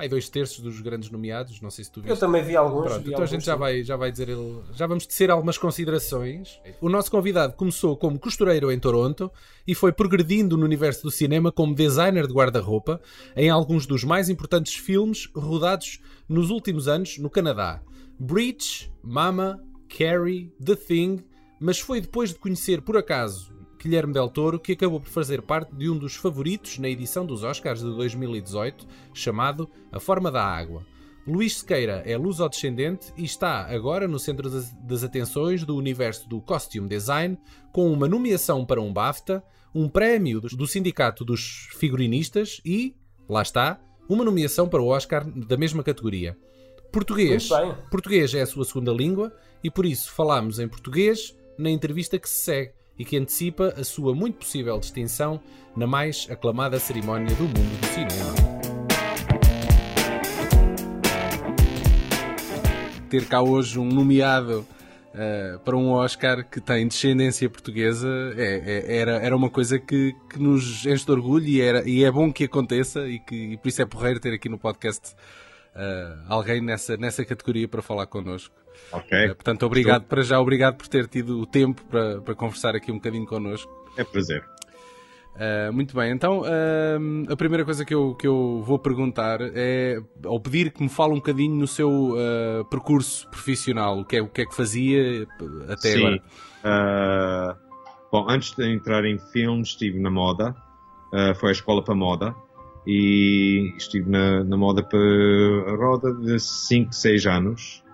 [0.00, 2.10] pá, dois terços dos grandes nomeados, não sei se tu viste.
[2.10, 2.84] Eu também vi alguns.
[2.84, 5.30] Pronto, vi então a alguns, gente já vai, já vai dizer ele, já vamos tecer
[5.30, 6.60] algumas considerações.
[6.80, 9.30] O nosso convidado começou como costureiro em Toronto
[9.66, 13.00] e foi progredindo no universo do cinema como designer de guarda-roupa
[13.36, 17.82] em alguns dos mais importantes filmes rodados nos últimos anos no Canadá.
[18.18, 21.24] Breach, Mama, Carrie, The Thing,
[21.60, 25.74] mas foi depois de conhecer por acaso Guilherme Del Toro que acabou por fazer parte
[25.74, 30.84] de um dos favoritos na edição dos Oscars de 2018, chamado A Forma da Água.
[31.26, 36.88] Luís Sequeira é luso-descendente e está agora no centro das, atenções do universo do costume
[36.88, 37.38] design,
[37.72, 39.42] com uma nomeação para um BAFTA,
[39.74, 42.94] um prémio do, Sindicato dos Figurinistas e,
[43.28, 46.36] lá está, uma nomeação para o Oscar da mesma categoria.
[46.92, 47.48] Português.
[47.90, 52.28] Português é a sua segunda língua e por isso falamos em português na entrevista que
[52.28, 55.40] se segue e que antecipa a sua muito possível distinção
[55.74, 58.60] na mais aclamada cerimónia do mundo do cinema.
[63.08, 64.66] ter cá hoje um nomeado
[65.14, 70.14] uh, para um Oscar que tem descendência portuguesa é, é- era, era uma coisa que,
[70.28, 73.56] que nos enche de orgulho e, era, e é bom que aconteça e, que, e
[73.56, 75.14] por isso é porreiro ter aqui no podcast
[75.74, 78.59] uh, alguém nessa, nessa categoria para falar connosco.
[78.92, 79.24] Ok.
[79.24, 82.90] Uh, portanto, obrigado para já, obrigado por ter tido o tempo para, para conversar aqui
[82.90, 83.70] um bocadinho connosco.
[83.96, 84.44] É prazer.
[85.34, 89.98] Uh, muito bem, então uh, a primeira coisa que eu, que eu vou perguntar é,
[90.24, 94.22] ou pedir que me fale um bocadinho no seu uh, percurso profissional, o que, é,
[94.22, 95.26] o que é que fazia
[95.68, 95.98] até Sim.
[96.62, 97.58] agora.
[98.12, 100.54] Bom, antes de entrar em filmes, estive na moda.
[101.36, 102.34] Foi a escola para moda.
[102.84, 107.84] E estive na, na moda para a roda de 5, 6 anos.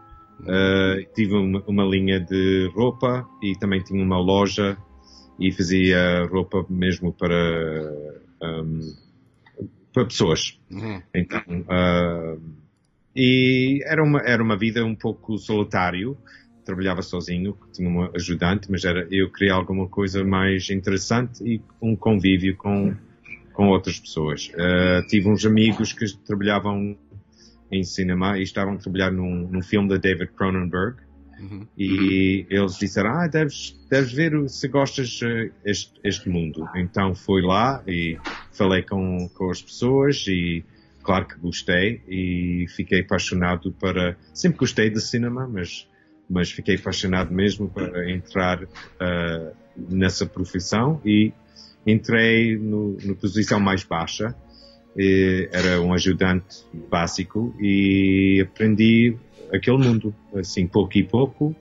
[0.44, 4.76] Ah, tive uma, uma linha de roupa e também tinha uma loja
[5.38, 7.92] e fazia roupa mesmo para,
[8.42, 8.80] ahm,
[9.92, 10.58] para pessoas.
[10.70, 11.02] Uhum.
[11.14, 12.36] Então, ah,
[13.14, 16.16] e era uma, era uma vida um pouco solitário.
[16.64, 21.94] Trabalhava sozinho, tinha uma ajudante, mas era, eu queria alguma coisa mais interessante e um
[21.94, 22.92] convívio com,
[23.52, 24.50] com outras pessoas.
[24.58, 26.96] Ah, tive uns amigos que trabalhavam
[27.70, 30.98] em cinema e estavam a trabalhar num, num filme de David Cronenberg.
[31.38, 31.66] Uhum.
[31.76, 36.66] E eles disseram, ah, deves, deves ver se gostas eh, este, este mundo.
[36.74, 38.18] Então fui lá e
[38.52, 40.64] falei com, com as pessoas e
[41.02, 44.16] claro que gostei e fiquei apaixonado para...
[44.32, 45.86] Sempre gostei de cinema, mas,
[46.28, 48.66] mas fiquei apaixonado mesmo para entrar
[48.98, 51.32] ah, nessa profissão e
[51.86, 54.34] entrei na posição mais baixa.
[54.96, 59.14] E era um ajudante básico e aprendi
[59.52, 61.54] aquele mundo, assim, pouco e pouco,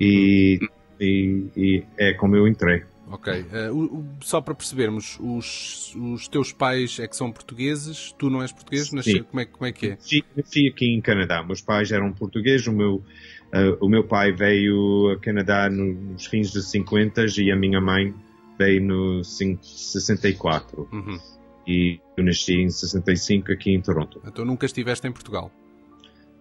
[0.00, 0.58] e,
[1.00, 2.82] e, e é como eu entrei.
[3.10, 8.40] Ok, Uh, só para percebermos, os, os teus pais é que são portugueses, tu não
[8.42, 9.22] és português, Sim.
[9.24, 9.90] como, é, como é que é?
[9.90, 11.42] Nasci, nasci aqui em Canadá.
[11.44, 12.66] Meus pais eram portugueses.
[12.66, 13.04] O meu,
[13.52, 17.80] ah, o meu pai veio a Canadá no- nos fins dos 50 e a minha
[17.80, 18.12] mãe
[18.58, 21.20] veio no cin- 64 Uhum.
[21.66, 24.20] E eu nasci em 65 aqui em Toronto.
[24.26, 25.50] Então nunca estiveste em Portugal.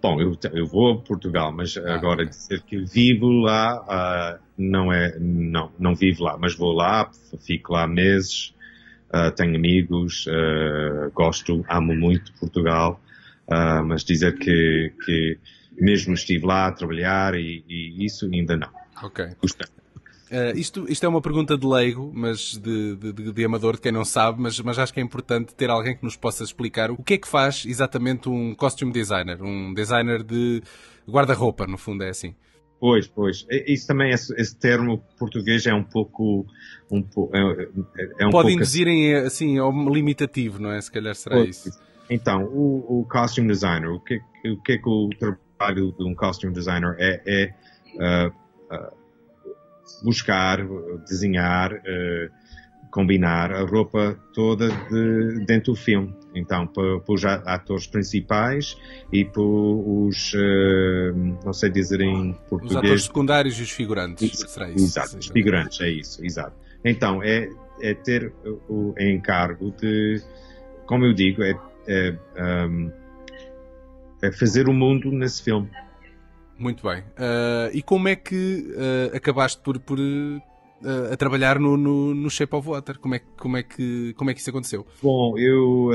[0.02, 2.26] Bom, eu, eu vou a Portugal, mas agora ok.
[2.26, 7.10] dizer que vivo lá ah, não é, não, não vivo lá, mas vou lá,
[7.40, 8.54] fico lá meses,
[9.12, 13.00] ah, tenho amigos, ah, gosto, amo muito Portugal,
[13.48, 15.38] ah, mas dizer que, que
[15.80, 18.70] mesmo estive lá a trabalhar e, e isso ainda não.
[19.02, 19.26] Ok.
[19.42, 19.68] Gostei.
[20.34, 23.92] Uh, isto, isto é uma pergunta de leigo, mas de, de, de- amador, de quem
[23.92, 26.98] não sabe, mas, mas acho que é importante ter alguém que nos possa explicar o
[27.04, 30.64] que é que faz exatamente um costume designer, um designer de
[31.08, 32.34] guarda-roupa, no fundo é assim.
[32.80, 33.46] Pois, pois.
[33.48, 36.48] E- Isso também, esse, esse termo português é um pouco,
[36.90, 37.40] um, po- é,
[38.20, 40.82] é um Pode pouco induzir em, assim, ao limitativo, não é?
[40.82, 41.64] Se calhar será Pois.
[41.64, 41.80] isso.
[42.10, 44.20] Então, o, o costume designer, o que,
[44.50, 47.22] o que é que o trabalho de um costume designer é?
[47.26, 47.54] É
[48.00, 48.32] ah,
[48.72, 48.94] ah,
[50.04, 50.60] buscar,
[51.08, 52.30] desenhar, ah,
[52.92, 56.14] combinar a roupa toda de, dentro do filme.
[56.36, 58.78] Então, para, para os atores principais
[59.12, 64.40] e para os, ah, não sei dizer em Os atores português, secundários e os figurantes,
[64.40, 64.86] será isso?
[64.86, 66.56] Exato, os figurantes, é isso, exato.
[66.86, 67.50] Então, é,
[67.82, 68.34] é ter
[68.68, 70.22] o, o encargo de,
[70.86, 72.18] como eu digo, é, é,
[72.68, 72.92] um,
[74.22, 75.70] é fazer o mundo nesse filme.
[76.64, 77.02] Muito bem.
[77.02, 80.42] Uh, e como é que uh, acabaste por, por uh,
[81.12, 82.98] a trabalhar no, no, no Shape of Water?
[83.00, 84.88] Como é, que- como, é que, como é que isso aconteceu?
[85.02, 85.92] Bom, eu,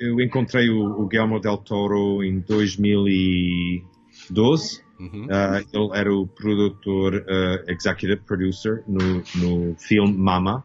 [0.00, 4.80] eu encontrei o, o Guillermo del Toro em 2012.
[4.98, 5.26] Uhum.
[5.26, 7.24] Uh, ele era o produtor,
[7.68, 10.64] executive producer no, no filme Mama,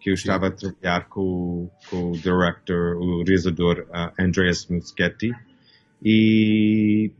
[0.00, 3.84] que eu estava a trabalhar com, o- com o director, o realizador
[4.18, 5.32] Andreas Muschietti.
[6.02, 7.10] E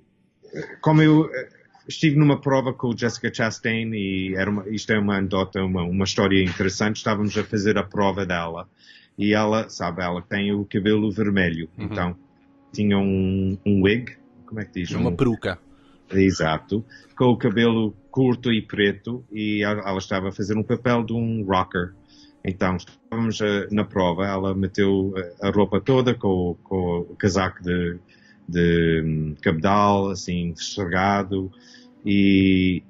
[0.81, 1.49] como eu eh,
[1.89, 5.83] estive numa prova com o Jessica Chastain e era uma, isto é uma anedota, uma,
[5.83, 8.69] uma história interessante, estávamos a fazer a prova dela
[9.19, 11.85] e ela, sabe, ela tem o cabelo vermelho, Uhum.
[11.87, 12.17] então
[12.73, 14.91] tinha um, um wig, como é que diz?
[14.93, 15.59] Uma Um- peruca.
[16.11, 16.85] Exato.
[17.17, 21.45] Com o cabelo curto e preto e ela estava a fazer um papel de um
[21.45, 21.93] rocker.
[22.45, 27.63] Então estávamos eh, na prova, ela meteu eh, a roupa toda com, com o casaco
[27.63, 27.99] de,
[28.49, 31.51] de hum, cabedal, assim, estragado
[32.05, 32.83] e,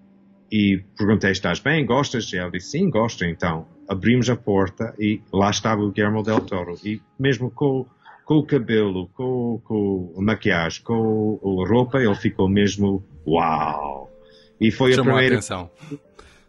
[0.51, 1.85] e perguntei, estás bem?
[1.85, 2.33] Gostas?
[2.33, 3.25] E ela disse, sim, gosto.
[3.25, 7.87] Então abrimos a porta e lá estava o Guillermo del Toro e mesmo com
[8.29, 14.13] com o cabelo, com, com a maquiagem, com a roupa, ele ficou mesmo uau!
[14.61, 15.71] E foi a Chamou a primeira, atenção.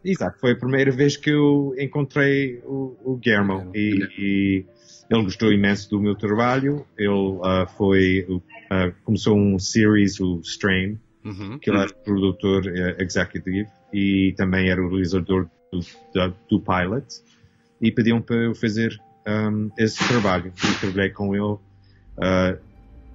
[0.04, 4.66] exato, foi a primeira vez que eu encontrei o, o Guillermo e, e
[5.10, 6.86] ele gostou imenso do meu trabalho.
[6.98, 8.26] Ele ah, foi,
[8.70, 11.60] ah, começou um series, o Strain, Uhum.
[11.60, 15.80] que ele era produtor eh, executive e também era o realizador do,
[16.16, 17.06] da- do pilot
[17.82, 21.58] e pediam para eu fazer um, esse trabalho e trabalhei com ele
[22.18, 22.60] Uh,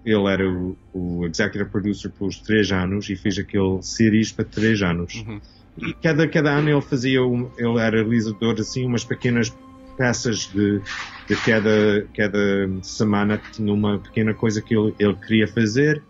[0.02, 4.80] ele era o, o executive producer por três anos e fez aquele series para três
[4.82, 5.40] anos Uhum.
[5.76, 9.50] e cada, cada ano ele fazia um, ele era realizador assim umas pequenas
[9.96, 10.80] peças de,
[11.28, 16.02] de cada, cada semana tinha uma pequena coisa que ele, ele queria fazer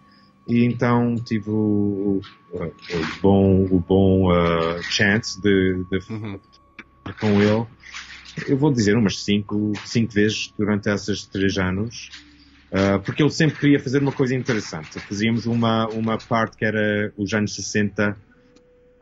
[0.47, 2.21] e então tive o,
[2.53, 6.39] o, o bom, o bom uh, chance de, de Uhum.
[7.21, 7.67] com ele.
[8.49, 12.11] Eu vou dizer umas cinco, cinco vezes durante esses três anos,
[12.73, 14.99] uh, porque ele sempre queria fazer uma coisa interessante.
[15.01, 18.17] Fazíamos uma, uma parte que era os anos 60,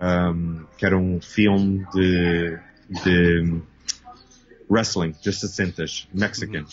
[0.01, 2.59] um, que era um filme de,
[3.03, 3.63] de
[4.71, 6.65] wrestling, de 60, Mexican.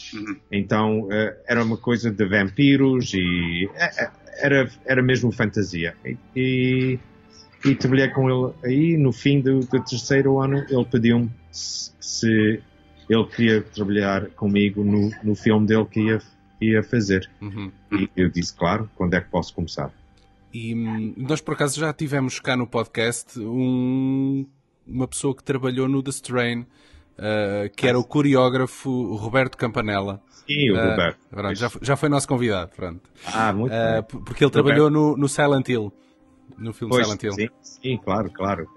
[0.52, 5.96] Então uh, era uma coisa de vampiros e eh, eh, era, era mesmo fantasia.
[6.36, 7.00] E,
[7.66, 8.98] e, trabalhei com ele aí.
[8.98, 12.62] No fim do, do terceiro ano, ele pediu-me se, se
[13.10, 16.22] ele queria trabalhar comigo no, no filme dele que ia,
[16.62, 17.30] ia fazer.
[17.42, 17.72] Uhum.
[17.92, 19.92] E eu disse, claro, quando é que posso começar?
[20.54, 24.46] E hum, nós, por acaso, já tivemos cá no podcast um-
[24.86, 26.66] uma pessoa que trabalhou no The Strain,
[27.20, 30.22] uh, que era o coreógrafo Roberto Campanella.
[30.48, 31.20] Sim, o Uh, Roberto.
[31.30, 33.02] pronto, já, foi- já foi nosso convidado, pronto.
[33.28, 34.22] Ah, muito Uh, bem.
[34.24, 35.94] porque ele trabalhou no, no Silent Hill.
[36.58, 37.34] No filme Pois, Silent Hill.
[37.34, 38.68] sim, sim, claro, claro.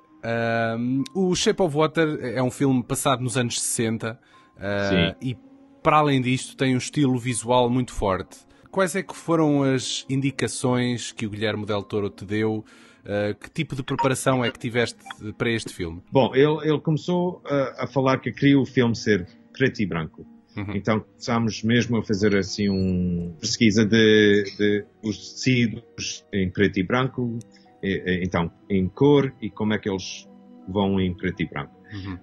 [1.15, 5.15] O Shape of Water é um filme passado nos anos 60 uh, Sim.
[5.31, 5.37] e,
[5.83, 8.39] para além disto, tem um estilo visual muito forte.
[8.71, 12.65] Quais é que foram as indicações que o Guilherme Del Toro te deu?
[13.05, 14.99] Uh, que tipo de preparação é que tiveste
[15.37, 16.01] para este filme?
[16.13, 20.25] Bom, ele, ele começou a, a falar que queria o filme ser preto e branco.
[20.57, 20.75] Uhum.
[20.75, 26.83] Então começámos mesmo a fazer assim uma pesquisa de, de os tecidos em preto e
[26.83, 27.39] branco,
[27.83, 30.29] e- e- então em cor e como é que eles
[30.69, 31.75] vão em preto e branco.
[31.93, 32.19] Uhum.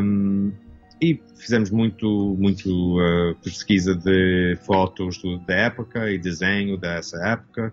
[0.00, 0.52] Um,
[1.00, 7.72] e fizemos muito, muito uh, pesquisa de fotos do, da época e desenho dessa época.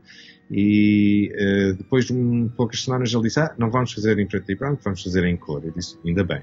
[0.51, 4.51] E uh, depois de um, poucas semanas ele disse: ah, não vamos fazer em preto
[4.51, 5.63] e branco, vamos fazer em cor.
[5.63, 6.41] Eu disse: ainda bem.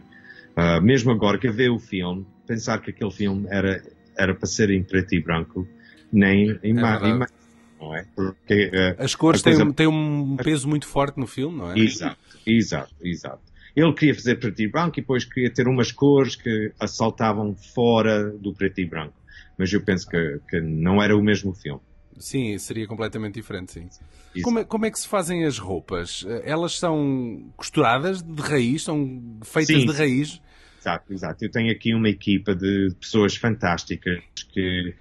[0.56, 3.82] Uh, mesmo agora que ver o filme, pensar que aquele filme era,
[4.18, 5.66] era para ser em preto e branco,
[6.12, 7.10] nem em É ma- verdade.
[7.10, 7.26] em ma-
[7.80, 8.04] não é?
[8.16, 11.78] Porque, uh, As cores coisa- têm, têm um peso muito forte no filme, não é?
[11.78, 13.40] Exato, exato, exato.
[13.76, 18.28] Ele queria fazer preto e branco e depois queria ter umas cores que assaltavam fora
[18.30, 19.14] do preto e branco.
[19.56, 21.80] Mas eu penso que, que não era o mesmo filme.
[22.20, 23.88] Sim, seria completamente diferente, sim.
[24.42, 26.24] Como é, como é que se fazem as roupas?
[26.44, 28.84] Elas são costuradas de raiz?
[28.84, 29.86] São feitas Sim.
[29.86, 30.40] de raiz?
[30.80, 31.44] Exato, exato.
[31.44, 34.94] Eu tenho aqui uma equipa de pessoas fantásticas que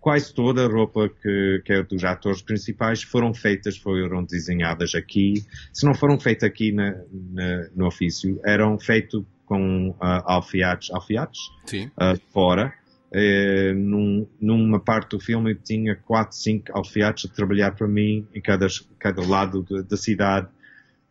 [0.00, 5.34] quase toda a roupa que, que é dos atores principais foram feitas, foram desenhadas aqui.
[5.72, 11.40] Se não foram feitas aqui na, na- no ofício, eram feitos com ah, alfaiates, alfaiates
[11.66, 11.90] Sim.
[11.96, 12.74] ah, fora.
[13.14, 18.26] Eh, num- numa parte do filme eu tinha quatro, cinco alfaiates a trabalhar para mim
[18.34, 18.66] em cada,
[18.98, 20.48] cada lado da- da cidade,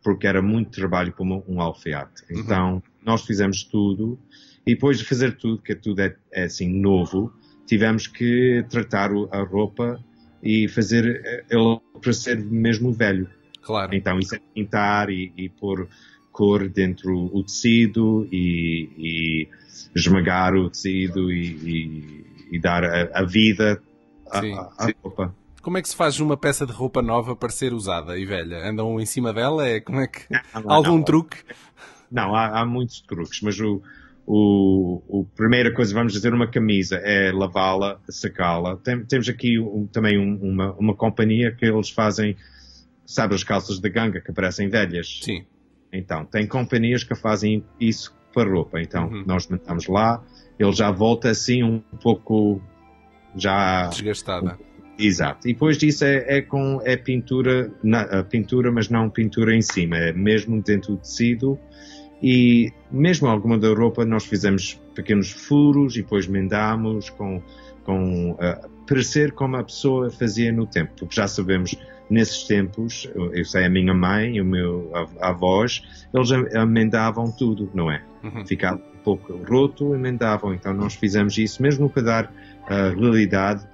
[0.02, 2.24] porque era muito trabalho para um, um alfaiate.
[2.30, 4.18] Então, nós fizemos tudo,
[4.66, 7.32] e depois de fazer tudo, que tudo é, é assim novo,
[7.66, 10.04] tivemos que tratar a roupa
[10.42, 13.28] e fazer eh, ele para ser mesmo velho.
[13.62, 13.94] Claro.
[13.94, 15.88] Então, isso é pintar e, e pôr
[16.32, 19.48] cor dentro o tecido e, e
[19.94, 23.80] esmagar o tecido e, e- e dar a, a vida
[24.30, 24.40] à,
[25.02, 25.34] roupa.
[25.62, 28.68] Como é que se faz uma peça de roupa nova para ser usada e velha?
[28.68, 29.66] Andam em cima dela?
[29.68, 30.22] É, como é que...
[30.30, 30.40] Não,
[30.72, 31.36] Algum não, truque?
[32.10, 33.80] Não, há, há muitos truques, mas o,
[34.26, 38.76] o, o primeira coisa, vamos dizer, uma camisa é lavá-la, secá-la.
[38.76, 42.36] Tem- temos aqui um- também um- uma, uma companhia que eles fazem,
[43.06, 45.20] sabe, as calças de ganga que parecem velhas.
[45.22, 45.44] Sim.
[45.92, 48.80] Então, tem companhias que fazem isso para roupa.
[48.80, 49.24] Então, Uhum.
[49.26, 50.22] nós mandamos lá,
[50.58, 52.60] ele já volta assim um pouco
[53.36, 54.58] já Desgastada.
[54.98, 55.46] exato.
[55.48, 59.96] E depois disso é, é com é pintura, na, pintura, mas não pintura em cima,
[59.98, 61.58] é mesmo dentro do tecido.
[62.22, 67.42] E mesmo alguma da roupa nós fizemos pequenos furos e depois mendamos com
[67.84, 71.74] com ah, parecer como a pessoa fazia no tempo, porque já sabemos
[72.10, 77.30] nesses tempos, eu sei a minha mãe e o meu av- avós, eles am- amendavam
[77.32, 78.02] tudo, não é?
[78.22, 78.46] Uhum.
[78.46, 80.52] Ficava um pouco roto, emendavam.
[80.54, 82.34] Então nós fizemos isso mesmo para dar
[82.68, 83.66] ah, realidade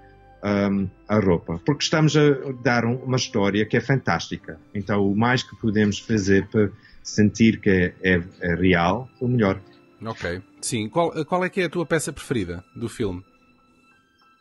[1.09, 2.23] à roupa, porque estamos a
[2.63, 4.59] dar um- uma história que é fantástica.
[4.75, 6.71] Então o mais que podemos fazer para
[7.03, 9.61] sentir que é, é- é real, o melhor.
[10.05, 10.41] Ok.
[10.61, 10.89] Sim.
[10.89, 13.23] Qual, qual é que é a tua peça preferida do filme?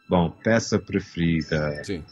[0.07, 1.83] Bom, peça preferida.
[1.83, 2.03] Sim.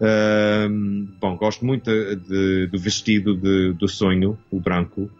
[0.00, 5.10] Ahm, bom, gosto muito de- do vestido de- do sonho, o branco.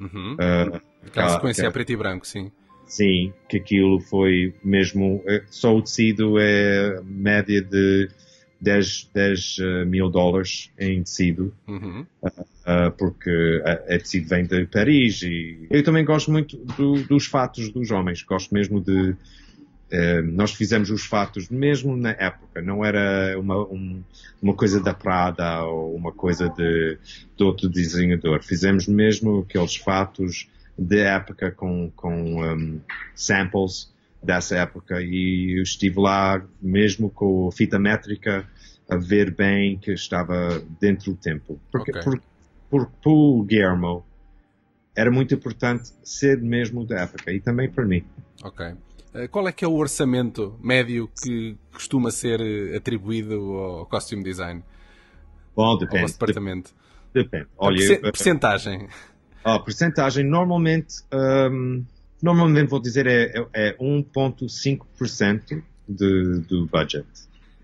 [0.00, 0.36] Uhum.
[0.38, 1.68] Ah, Aquela ah, sequência ok.
[1.68, 2.50] a preto e branco, sim.
[2.86, 5.22] Sim, que aquilo foi mesmo.
[5.26, 8.08] eh, Só o tecido é média de
[8.60, 12.06] 10, 10 eh, mil dólares em tecido, Uhum.
[12.64, 15.22] ah, porque a, a tecido vem de Paris.
[15.22, 18.22] E eu também gosto muito do- dos fatos dos homens.
[18.22, 19.14] Gosto mesmo de.
[19.90, 24.02] Eh, nós fizemos os fatos mesmo na época, não era uma, um-
[24.42, 26.98] uma coisa da Prada ou uma coisa de,
[27.36, 28.42] de outro desenhador.
[28.42, 30.48] Fizemos mesmo aqueles fatos
[30.78, 32.80] de época com, com um,
[33.14, 38.46] samples dessa época e eu estive lá mesmo com a fita métrica
[38.88, 41.60] a ver bem que estava dentro do tempo.
[41.70, 42.02] Porque Ok.
[42.02, 42.22] por,
[42.70, 44.04] por, por o Guillermo
[44.94, 48.04] era muito importante ser mesmo da época e também para mim.
[48.42, 48.74] Ok.
[49.14, 54.22] Eh, Qual é que é o orçamento médio que costuma ser eh, atribuído ao costume
[54.22, 54.62] design?
[55.56, 56.02] Bom, Ao depende.
[56.02, 56.74] vosso departamento?
[57.12, 57.46] depende.
[57.56, 58.88] Olha, perce- eu- percentagem.
[59.44, 60.96] A porcentagem normalmente,
[61.50, 61.84] hum,
[62.22, 67.06] normalmente vou dizer é, é 1.5% de, do budget.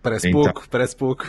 [0.05, 0.43] Parece Então.
[0.43, 1.25] pouco, parece pouco.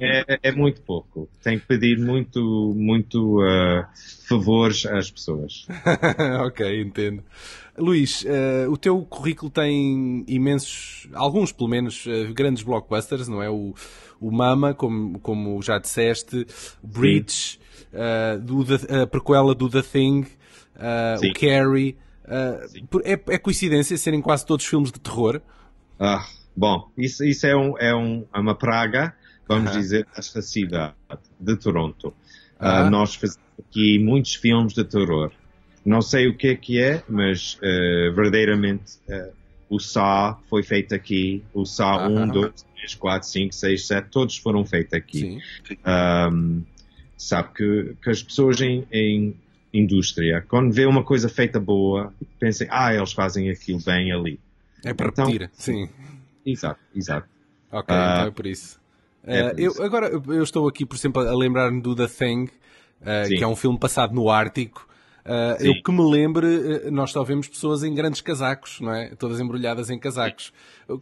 [0.00, 1.28] É, é muito pouco.
[1.42, 3.84] Tem que pedir muito, muito uh,
[4.28, 5.66] favores às pessoas.
[6.46, 7.22] ok, entendo.
[7.78, 13.48] Luís, eh, o teu currículo tem imensos, alguns pelo menos, eh, grandes blockbusters, não é?
[13.48, 13.72] O,
[14.20, 16.44] o Mama, como, como já disseste,
[17.92, 20.26] eh, do The- a prequela do The Thing,
[20.74, 21.96] o Carrie.
[23.04, 25.40] é, é coincidência serem quase todos filmes de terror?
[26.00, 26.26] Ah,
[26.58, 29.14] bom, isso, isso é, um, é, um, é uma praga,
[29.46, 29.80] vamos Aham.
[29.80, 30.94] dizer, desta cidade
[31.38, 32.12] de Toronto.
[32.58, 32.86] Ah.
[32.86, 35.30] Ah, nós fazemos aqui muitos filmes de terror.
[35.84, 39.30] Não sei o que é que é, mas eh, verdadeiramente eh,
[39.70, 41.42] o Saw foi feito aqui.
[41.54, 42.24] O Saw Aham.
[42.24, 45.40] 1, 2, 3, 4, 5, 6, 7, todos foram feitos aqui.
[45.66, 45.76] Sim.
[45.86, 46.62] Um,
[47.16, 49.34] sabe que, que as pessoas em, em,
[49.72, 54.38] indústria, quando vê uma coisa feita boa, pensem, ah, eles fazem aquilo bem ali.
[54.84, 55.88] É para Então- repetir, sim.
[56.50, 57.28] Exato, exato.
[57.70, 58.80] Ok, Ah, então é por isso.
[59.24, 59.82] é Eh, por eu, isso.
[59.82, 62.46] agora, eu estou aqui, por exemplo, a lembrar-me do The Thing,
[63.26, 63.36] Sim.
[63.36, 64.86] que é um filme passado no Ártico.
[65.58, 65.66] Sim.
[65.76, 69.14] eu que me lembre, eh, nós só vemos pessoas em grandes casacos, não é?
[69.14, 70.54] Todas embrulhadas em casacos.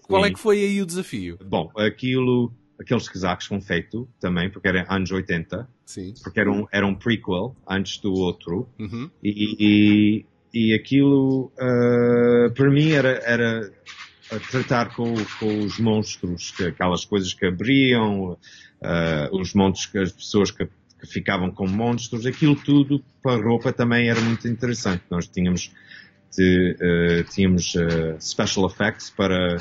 [0.09, 0.35] Qual é Sim.
[0.35, 1.39] que foi aí o desafio?
[1.45, 6.13] Bom, aquilo, aqueles casacos foram feitos também, porque era anos 80, Sim.
[6.25, 9.09] porque era um, era um prequel antes do outro, Uhum.
[9.23, 13.73] e, e, e aquilo, ah, para mim, era, era
[14.31, 18.37] a tratar com, com os monstros, que, aquelas coisas que abriam,
[18.83, 23.45] ah, os monstros, que as pessoas que, que ficavam com monstros, aquilo tudo para a
[23.45, 25.05] roupa também era muito interessante.
[25.11, 25.71] Nós tínhamos,
[26.37, 29.59] de, ah, tínhamos ah, special effects para,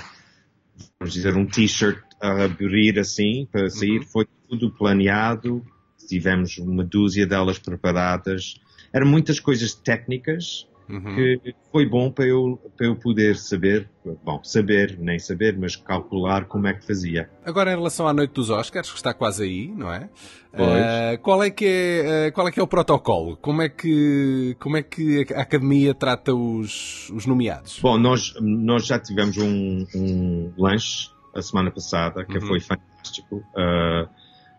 [0.99, 5.63] vamos dizer, um t-shirt a abrir assim, para sair, foi tudo planeado,
[6.07, 8.55] tivemos uma dúzia delas preparadas.
[8.91, 11.15] Eram muitas coisas técnicas Uhum.
[11.15, 13.89] que foi bom para eu, para eu poder saber,
[14.23, 17.29] bom, saber, nem saber, mas calcular como é que fazia.
[17.43, 20.09] Agora, em relação à noite dos Oscars, que está quase aí, não é?
[20.53, 23.35] Eh, qual, é que é eh, qual é que é o protocolo?
[23.37, 27.79] Como é que, como é que a Academia trata os, os nomeados?
[27.81, 32.47] Bom, nós, nós já tivemos um, um lanche a semana passada, que Uhum.
[32.47, 33.43] foi fantástico.
[33.55, 34.07] Ah,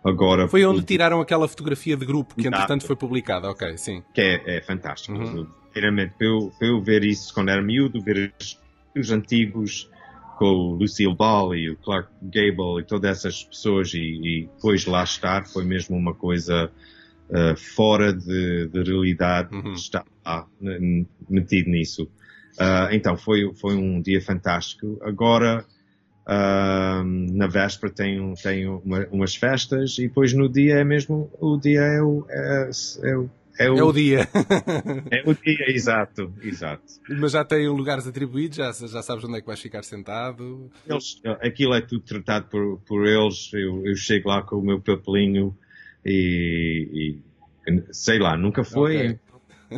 [0.05, 3.49] agora, Foi onde tiraram aquela fotografia de grupo que, entretanto, foi publicada.
[3.49, 4.03] Ok, sim.
[4.13, 5.17] que é, é fantástico.
[5.17, 5.47] Uhum.
[5.81, 8.59] Realmente, para eu, para eu ver isso quando era miúdo, ver os,
[8.97, 9.91] os antigos
[10.39, 14.85] com o Lucille Ball e o Clark Gable e todas essas pessoas e, e depois
[14.87, 16.71] lá estar foi mesmo uma coisa
[17.33, 19.73] ah, fora de, de realidade Uhum.
[19.75, 20.47] estar lá
[21.29, 22.09] metido nisso.
[22.59, 24.99] Ah, então foi, foi um dia fantástico.
[25.03, 25.65] Agora
[26.27, 31.31] ah, na véspera tem, um- tem uma- umas festas e depois no dia é mesmo
[31.41, 32.71] o dia é o, é,
[33.05, 34.29] é o é o, É o dia.
[35.11, 36.85] é o dia, exato, exato.
[37.09, 40.71] Mas já tem lugares atribuídos, já, já sabes onde é que vais ficar sentado.
[40.87, 43.51] Eles, aquilo é tudo tratado por, por eles.
[43.53, 45.57] Eu, eu chego lá com o meu papelinho
[46.05, 47.19] e,
[47.67, 48.97] e sei lá, nunca foi.
[48.97, 49.19] Ok.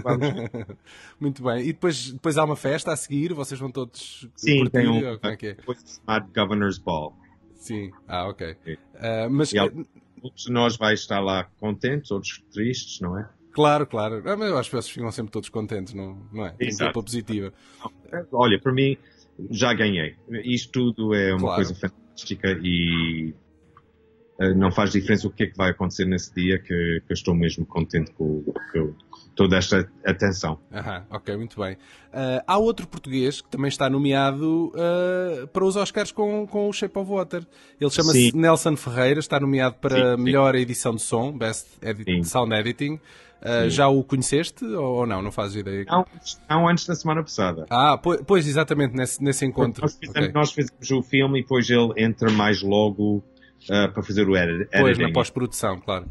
[0.03, 0.29] Vamos.
[1.19, 1.61] Muito bem.
[1.63, 4.71] E depois, depois há uma festa a seguir, vocês vão todos Sim, curtir?
[4.73, 5.55] tem um ou como é que é?
[5.55, 7.17] coisa chamada Governor's Ball.
[7.55, 7.91] Sim.
[8.07, 8.57] Ah, ok.
[8.97, 13.29] Ah, mas, E de nós vai estar lá contentes, outros tristes, não é?
[13.59, 14.23] Claro, claro.
[14.25, 16.51] Ah, mas eu acho que vocês ficam sempre todos contentes, não, não é?
[16.53, 17.53] Tem culpa positiva.
[18.33, 18.97] Olha, para mim,
[19.51, 20.15] já ganhei.
[20.45, 21.55] Isto tudo é uma Claro.
[21.57, 23.35] coisa fantástica e
[24.41, 27.15] eh, não faz diferença o que é que vai acontecer nesse dia, que, que eu
[27.15, 28.43] estou mesmo contente com,
[28.73, 28.95] com
[29.35, 30.59] toda esta atenção.
[30.73, 31.77] Aham, ok, muito bem.
[32.13, 36.73] Ah, há outro português que também está nomeado ah, para os Oscars com, com o
[36.73, 37.47] Shape of Water.
[37.81, 38.37] Ele chama-se.
[38.37, 40.23] Nelson Ferreira, está nomeado para Sim, sim.
[40.25, 42.25] melhor edição de som, Best edit-.
[42.25, 42.99] Sound Editing.
[43.65, 43.71] Sim.
[43.71, 45.23] já o conheceste ou, não?
[45.23, 45.85] Não fazes ideia?
[45.89, 46.05] Não,
[46.51, 47.67] não antes da semana passada.
[47.71, 49.83] Ah, pois, pois, exatamente, nesse, nesse encontro.
[49.83, 50.33] Nós fizemos, Ok.
[50.35, 53.23] nós fizemos o filme e depois ele entra mais logo
[53.71, 55.03] ah, para fazer o edit, Pois, editing.
[55.03, 56.07] na pós-produção, claro.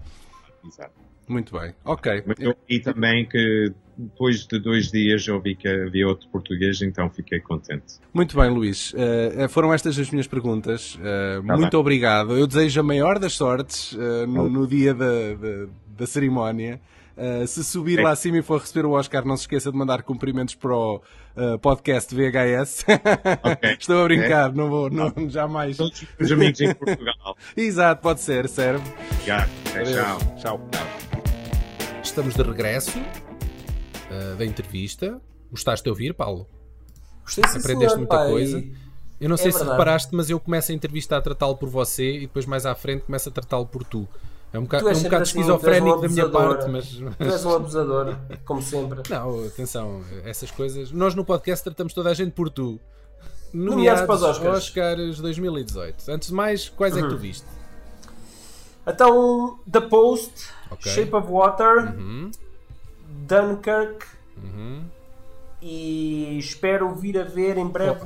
[0.65, 0.91] Exato.
[1.27, 1.73] Muito bem.
[1.83, 2.23] Ok.
[2.25, 6.81] Mas eu vi também que depois de dois dias eu vi que havia outro português,
[6.81, 7.95] então fiquei contente.
[8.13, 8.93] Muito bem, Luís.
[8.95, 10.97] Eh, foram estas as minhas perguntas.
[11.03, 11.79] Eh, Tá muito bem.
[11.81, 12.37] obrigado.
[12.37, 16.79] Eu desejo a maior das sortes eh, no, no dia da, da, da cerimónia.
[17.17, 18.03] Eh, se subir É.
[18.03, 21.01] lá acima e for receber o Oscar, não se esqueça de mandar cumprimentos para o
[21.36, 22.86] eh, podcast VHS.
[23.43, 23.71] Ok.
[23.80, 25.77] Estou a brincar, não vou, não, jamais.
[25.77, 27.36] Todos os amigos em Portugal.
[27.58, 28.84] Exato, pode ser, serve.
[29.25, 30.36] Já, tchau.
[30.38, 30.69] Tchau.
[32.03, 32.99] Estamos de regresso
[34.12, 35.19] ah, da entrevista.
[35.49, 36.47] Gostaste de ouvir, Paulo?
[37.23, 38.63] Gostei, sim, Aprendeste senhor, muita pá, coisa.
[39.19, 39.77] Eu não sei se verdade.
[39.80, 43.01] reparaste, mas eu começo a entrevista a tratá-lo por você e depois mais à frente
[43.06, 44.08] começo a tratá-lo por tu.
[44.57, 46.87] É um bocado, é um bocado assim, esquizofrénico da minha parte, mas.
[46.89, 49.01] Tu és um abusador, como sempre.
[49.09, 50.91] Não, atenção, essas coisas.
[50.91, 52.79] Nós no podcast tratamos toda a gente por tu.
[53.53, 54.57] Nomeados Nomeados para os Oscars.
[54.57, 56.11] Oscars 2018.
[56.11, 57.09] Antes de mais, quais é que Uhum.
[57.11, 57.45] tu viste?
[58.85, 60.91] Então, The Post, Ok.
[60.91, 62.31] Shape of Water, Uhum.
[63.27, 64.05] Dunkirk
[64.43, 64.83] Uhum.
[65.61, 68.01] e espero vir a ver em breve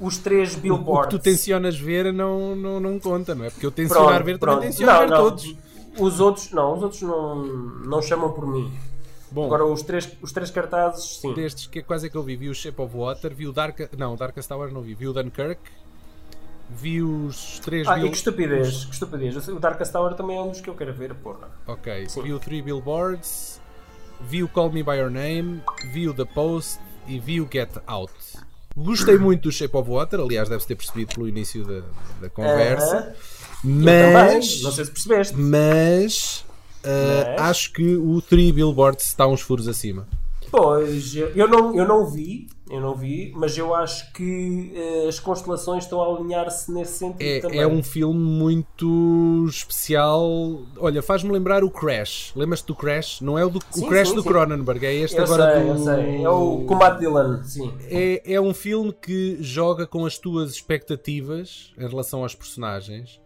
[0.00, 1.12] os três O billboards.
[1.14, 3.50] que tu tensionas ver não, não, não conta, não é?
[3.50, 4.54] Porque eu tencionar Pronto, ver pronto.
[4.56, 5.16] também tenciono Não, ver não.
[5.16, 5.56] todos.
[5.98, 8.72] Os outros, não, os outros não, não chamam por mim.
[9.30, 11.34] Bom, Agora os três, os três cartazes, sim.
[11.34, 13.78] destes que quase é que eu vi, vi o Shape of Water, vi o Dark.
[13.98, 15.60] Não, o Darkest Tower não vi, vi o Dunkirk,
[16.70, 19.48] vi os três Ah, e Bill- que estupidez, que estupidez.
[19.48, 21.50] O Darkest Tower também é um dos que eu quero ver, porra.
[21.66, 22.22] Ok, Sim.
[22.22, 23.60] vi o Three Billboards,
[24.20, 25.60] vi o Call Me By Your Name,
[25.92, 28.12] vi o The Post e vi o Get Out.
[28.84, 31.82] Gostei muito do Shape of Water, aliás, deve-se ter percebido pelo início da,
[32.20, 33.14] da conversa.
[33.64, 35.36] Eu também, Mas, não sei se percebeste.
[35.36, 36.44] mas
[36.78, 40.06] Uh, Mas- Acho que o Three Billboards está uns furos acima.
[40.50, 45.18] Pois, eu não, eu não vi, eu não vi, mas eu acho que eh, as
[45.18, 47.60] constelações estão a alinhar-se nesse sentido É, também.
[47.60, 50.62] é um filme muito especial.
[50.78, 52.32] Olha, faz-me lembrar o Crash.
[52.36, 53.20] Lembras-te do Crash?
[53.20, 54.28] Não é o, do, o Sim, Crash sim, do sim.
[54.28, 55.68] Cronenberg, é este eu agora sei, do.
[55.70, 56.22] eu sei.
[56.24, 57.72] É o Combate Dylan, sim.
[57.90, 63.20] É, é um filme que joga com as tuas expectativas em relação aos personagens.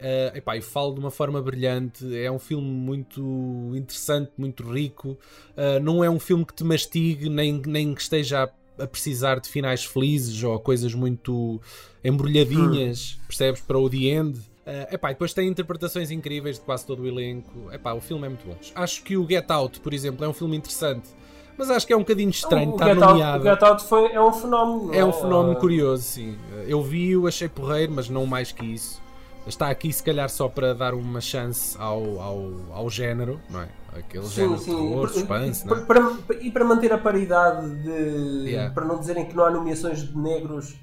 [0.00, 2.16] Eh, epá, e falo de uma forma brilhante.
[2.16, 5.18] É um filme muito interessante, muito rico.
[5.56, 8.48] Eh, não é um filme que te mastigue, nem, nem que esteja a,
[8.78, 11.60] a precisar de finais felizes ou coisas muito
[12.04, 13.60] embrulhadinhas, percebes?
[13.60, 14.38] Para o The End.
[14.66, 17.72] Eh, epá, depois tem interpretações incríveis de quase todo o elenco.
[17.72, 18.56] Epá, o filme é muito bom.
[18.74, 21.08] Acho que o Get Out, por exemplo, é um filme interessante.
[21.56, 23.42] Mas acho que é um bocadinho estranho o, estar Get Out, nomeado.
[23.44, 24.94] o Get Out foi, é um fenómeno.
[24.94, 26.38] É um não fenómeno Ah, curioso, sim.
[26.66, 29.00] Eu vi-o, achei porreiro, mas não mais que isso.
[29.46, 33.68] Está aqui, se calhar, só para dar uma chance ao, ao, ao género, não é?
[33.96, 34.76] Aquele Sim, género de sim.
[34.88, 35.80] terror, suspense, não é?
[35.80, 36.00] para,
[36.40, 38.48] e para manter a paridade de.
[38.50, 38.72] Yeah.
[38.74, 40.76] Para não dizerem que não há nomeações de negros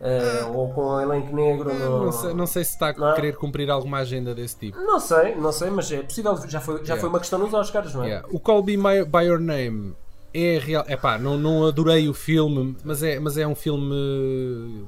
[0.00, 1.70] eh, ou com elenco negro.
[1.70, 3.14] Ah, no- Não sei, não sei se está a Não é?
[3.14, 4.78] querer cumprir alguma agenda desse tipo.
[4.78, 6.36] Não sei, não sei, mas é possível.
[6.48, 7.00] Já foi, já Yeah.
[7.00, 8.08] foi uma questão nos Oscars, não é?
[8.08, 8.28] Yeah.
[8.30, 9.94] O Call Me My- By Your Name
[10.34, 10.84] é real.
[10.88, 14.84] Epá, não, não adorei o filme, mas é, mas é um filme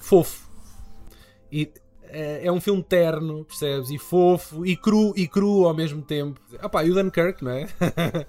[0.00, 0.44] fofo.
[1.50, 1.70] E
[2.14, 3.90] é, é um filme terno, percebes?
[3.90, 6.40] E fofo, e cru, e cru ao mesmo tempo.
[6.62, 7.66] Epá, e o Dunkirk, não é?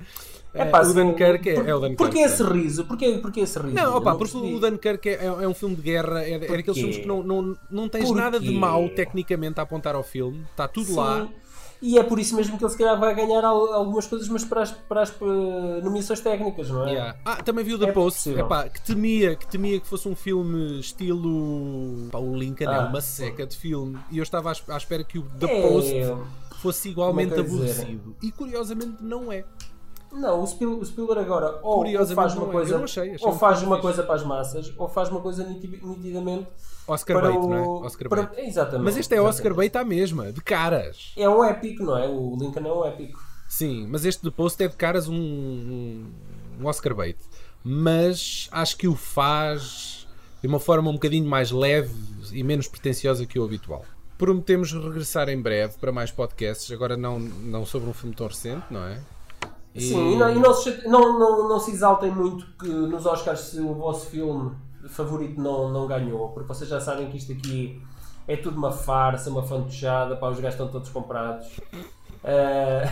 [0.57, 1.97] Epá, o sim, Dunkirk é, por- é o Dunkirk.
[1.97, 2.85] Porquê esse riso?
[2.85, 3.75] Porquê, porquê esse riso?
[3.75, 4.55] Não, opa, porque percebi.
[4.55, 7.57] o Dunkirk é, é um filme de guerra, é, é daqueles filmes que não, não,
[7.69, 8.21] não tens Porquê?
[8.21, 10.95] nada de mau tecnicamente a apontar ao filme, está tudo Sim.
[10.95, 11.27] lá.
[11.81, 14.43] E é por isso mesmo que ele se calhar vai ganhar al- algumas coisas, mas
[14.45, 16.91] para as, para as eh, nomeações técnicas, não é?
[16.91, 17.19] Yeah.
[17.25, 18.29] Ah, também viu The É Post.
[18.29, 22.07] Epá, que temia que temia que fosse um filme estilo.
[22.11, 22.87] Pá, o Lincoln é Ah.
[22.89, 25.67] uma seca de filme e eu estava à, es- à espera que o The É,
[25.69, 25.93] Post
[26.61, 29.43] fosse igualmente é aborrecido e curiosamente não é.
[30.11, 31.83] Não, o Spiel- o Spielberg agora ou,
[32.15, 32.51] faz uma é.
[32.51, 35.43] coisa, não achei, achei ou faz uma coisa para as massas, ou faz uma coisa
[35.43, 36.47] niti- nitidamente
[36.87, 37.47] Oscar para bait, o.
[37.49, 37.61] não é?
[37.85, 38.47] Oscar para- bait.
[38.47, 38.83] Exatamente.
[38.85, 39.57] Mas este é Oscar exatamente.
[39.57, 41.13] bait à mesma, de caras.
[41.17, 42.07] É um épico, não é?
[42.07, 43.19] O Lincoln é um épico.
[43.47, 46.05] Sim, mas este The Post é de caras um, um,
[46.59, 47.17] um Oscar bait.
[47.63, 50.07] Mas acho que o faz
[50.41, 51.93] de uma forma um bocadinho mais leve
[52.31, 53.83] e menos pretenciosa que o habitual.
[54.17, 58.63] Prometemos regressar em breve para mais podcasts, agora não, não sobre um filme tão recente,
[58.69, 58.99] não é?
[59.73, 63.05] E- Sim, e, não, e não se, não, não, não se exaltem muito que nos
[63.05, 64.51] Oscars se o vosso filme
[64.95, 67.81] favorito não, não ganhou, porque vocês já sabem que isto aqui
[68.27, 71.47] é tudo uma farsa, uma fantochada, pá, os gajos estão todos comprados.
[72.23, 72.91] Ah,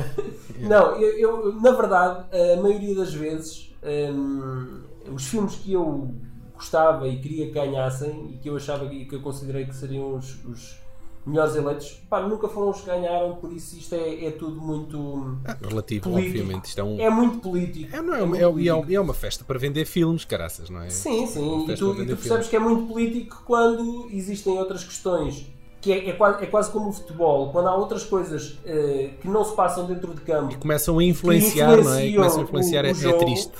[0.58, 3.72] não, eu, eu, na verdade, a maioria das vezes,
[4.12, 4.82] hum,
[5.12, 6.12] os filmes que eu
[6.54, 10.14] gostava e queria que ganhassem e que eu achava e que eu considerei que seriam
[10.14, 10.83] os, os
[11.26, 15.38] melhores eleitos, pá, nunca foram os que ganharam, por isso isto é, é tudo muito.
[15.44, 16.30] Ah, relativo, político.
[16.38, 16.64] obviamente.
[16.66, 17.00] Isto é um.
[17.00, 17.96] É muito político.
[17.96, 18.90] É, não, é, é, e é, político.
[18.90, 20.90] e é uma festa para vender filmes, caraças, não é?
[20.90, 21.66] Sim, sim.
[21.68, 25.46] E tu, e tu percebes que é muito político quando existem outras questões.
[25.80, 27.52] Que é, é, quase, é quase como o futebol.
[27.52, 30.56] Quando há outras coisas eh, que não se passam dentro de campo.
[30.58, 32.06] Começam a influenciar, não é?
[32.08, 33.18] influenciam Começam a influenciar, o- é, o é jogo.
[33.18, 33.52] triste.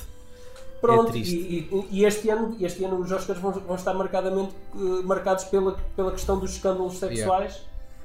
[0.86, 1.34] Pronto, É triste.
[1.34, 5.76] e, e- este, ano, este ano os Oscars vão, vão estar marcadamente eh, marcados pela,
[5.96, 7.62] pela questão dos escândalos sexuais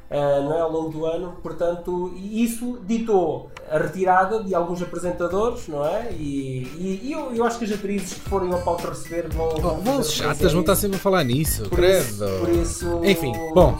[0.10, 1.36] eh, não é, ao longo do ano.
[1.44, 6.12] Portanto, e isso ditou a retirada de alguns apresentadores, não é?
[6.14, 9.50] E, e- e eu, eu acho que as atrizes que forem ao palco receber vão.
[9.56, 10.82] Oh, vão chatas, vão estar isso.
[10.82, 12.40] sempre a falar nisso, Por isso, credo.
[12.40, 13.78] por isso- Enfim, bom,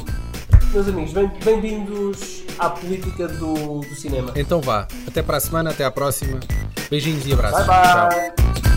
[0.72, 4.32] Meus amigos, bem- bem-vindos à política do, do cinema.
[4.36, 4.88] então vá.
[5.08, 6.40] Até para a semana, até à próxima.
[6.92, 7.66] Beijinhos e abraços.
[7.66, 8.10] Bye Tchau.
[8.10, 8.69] bye!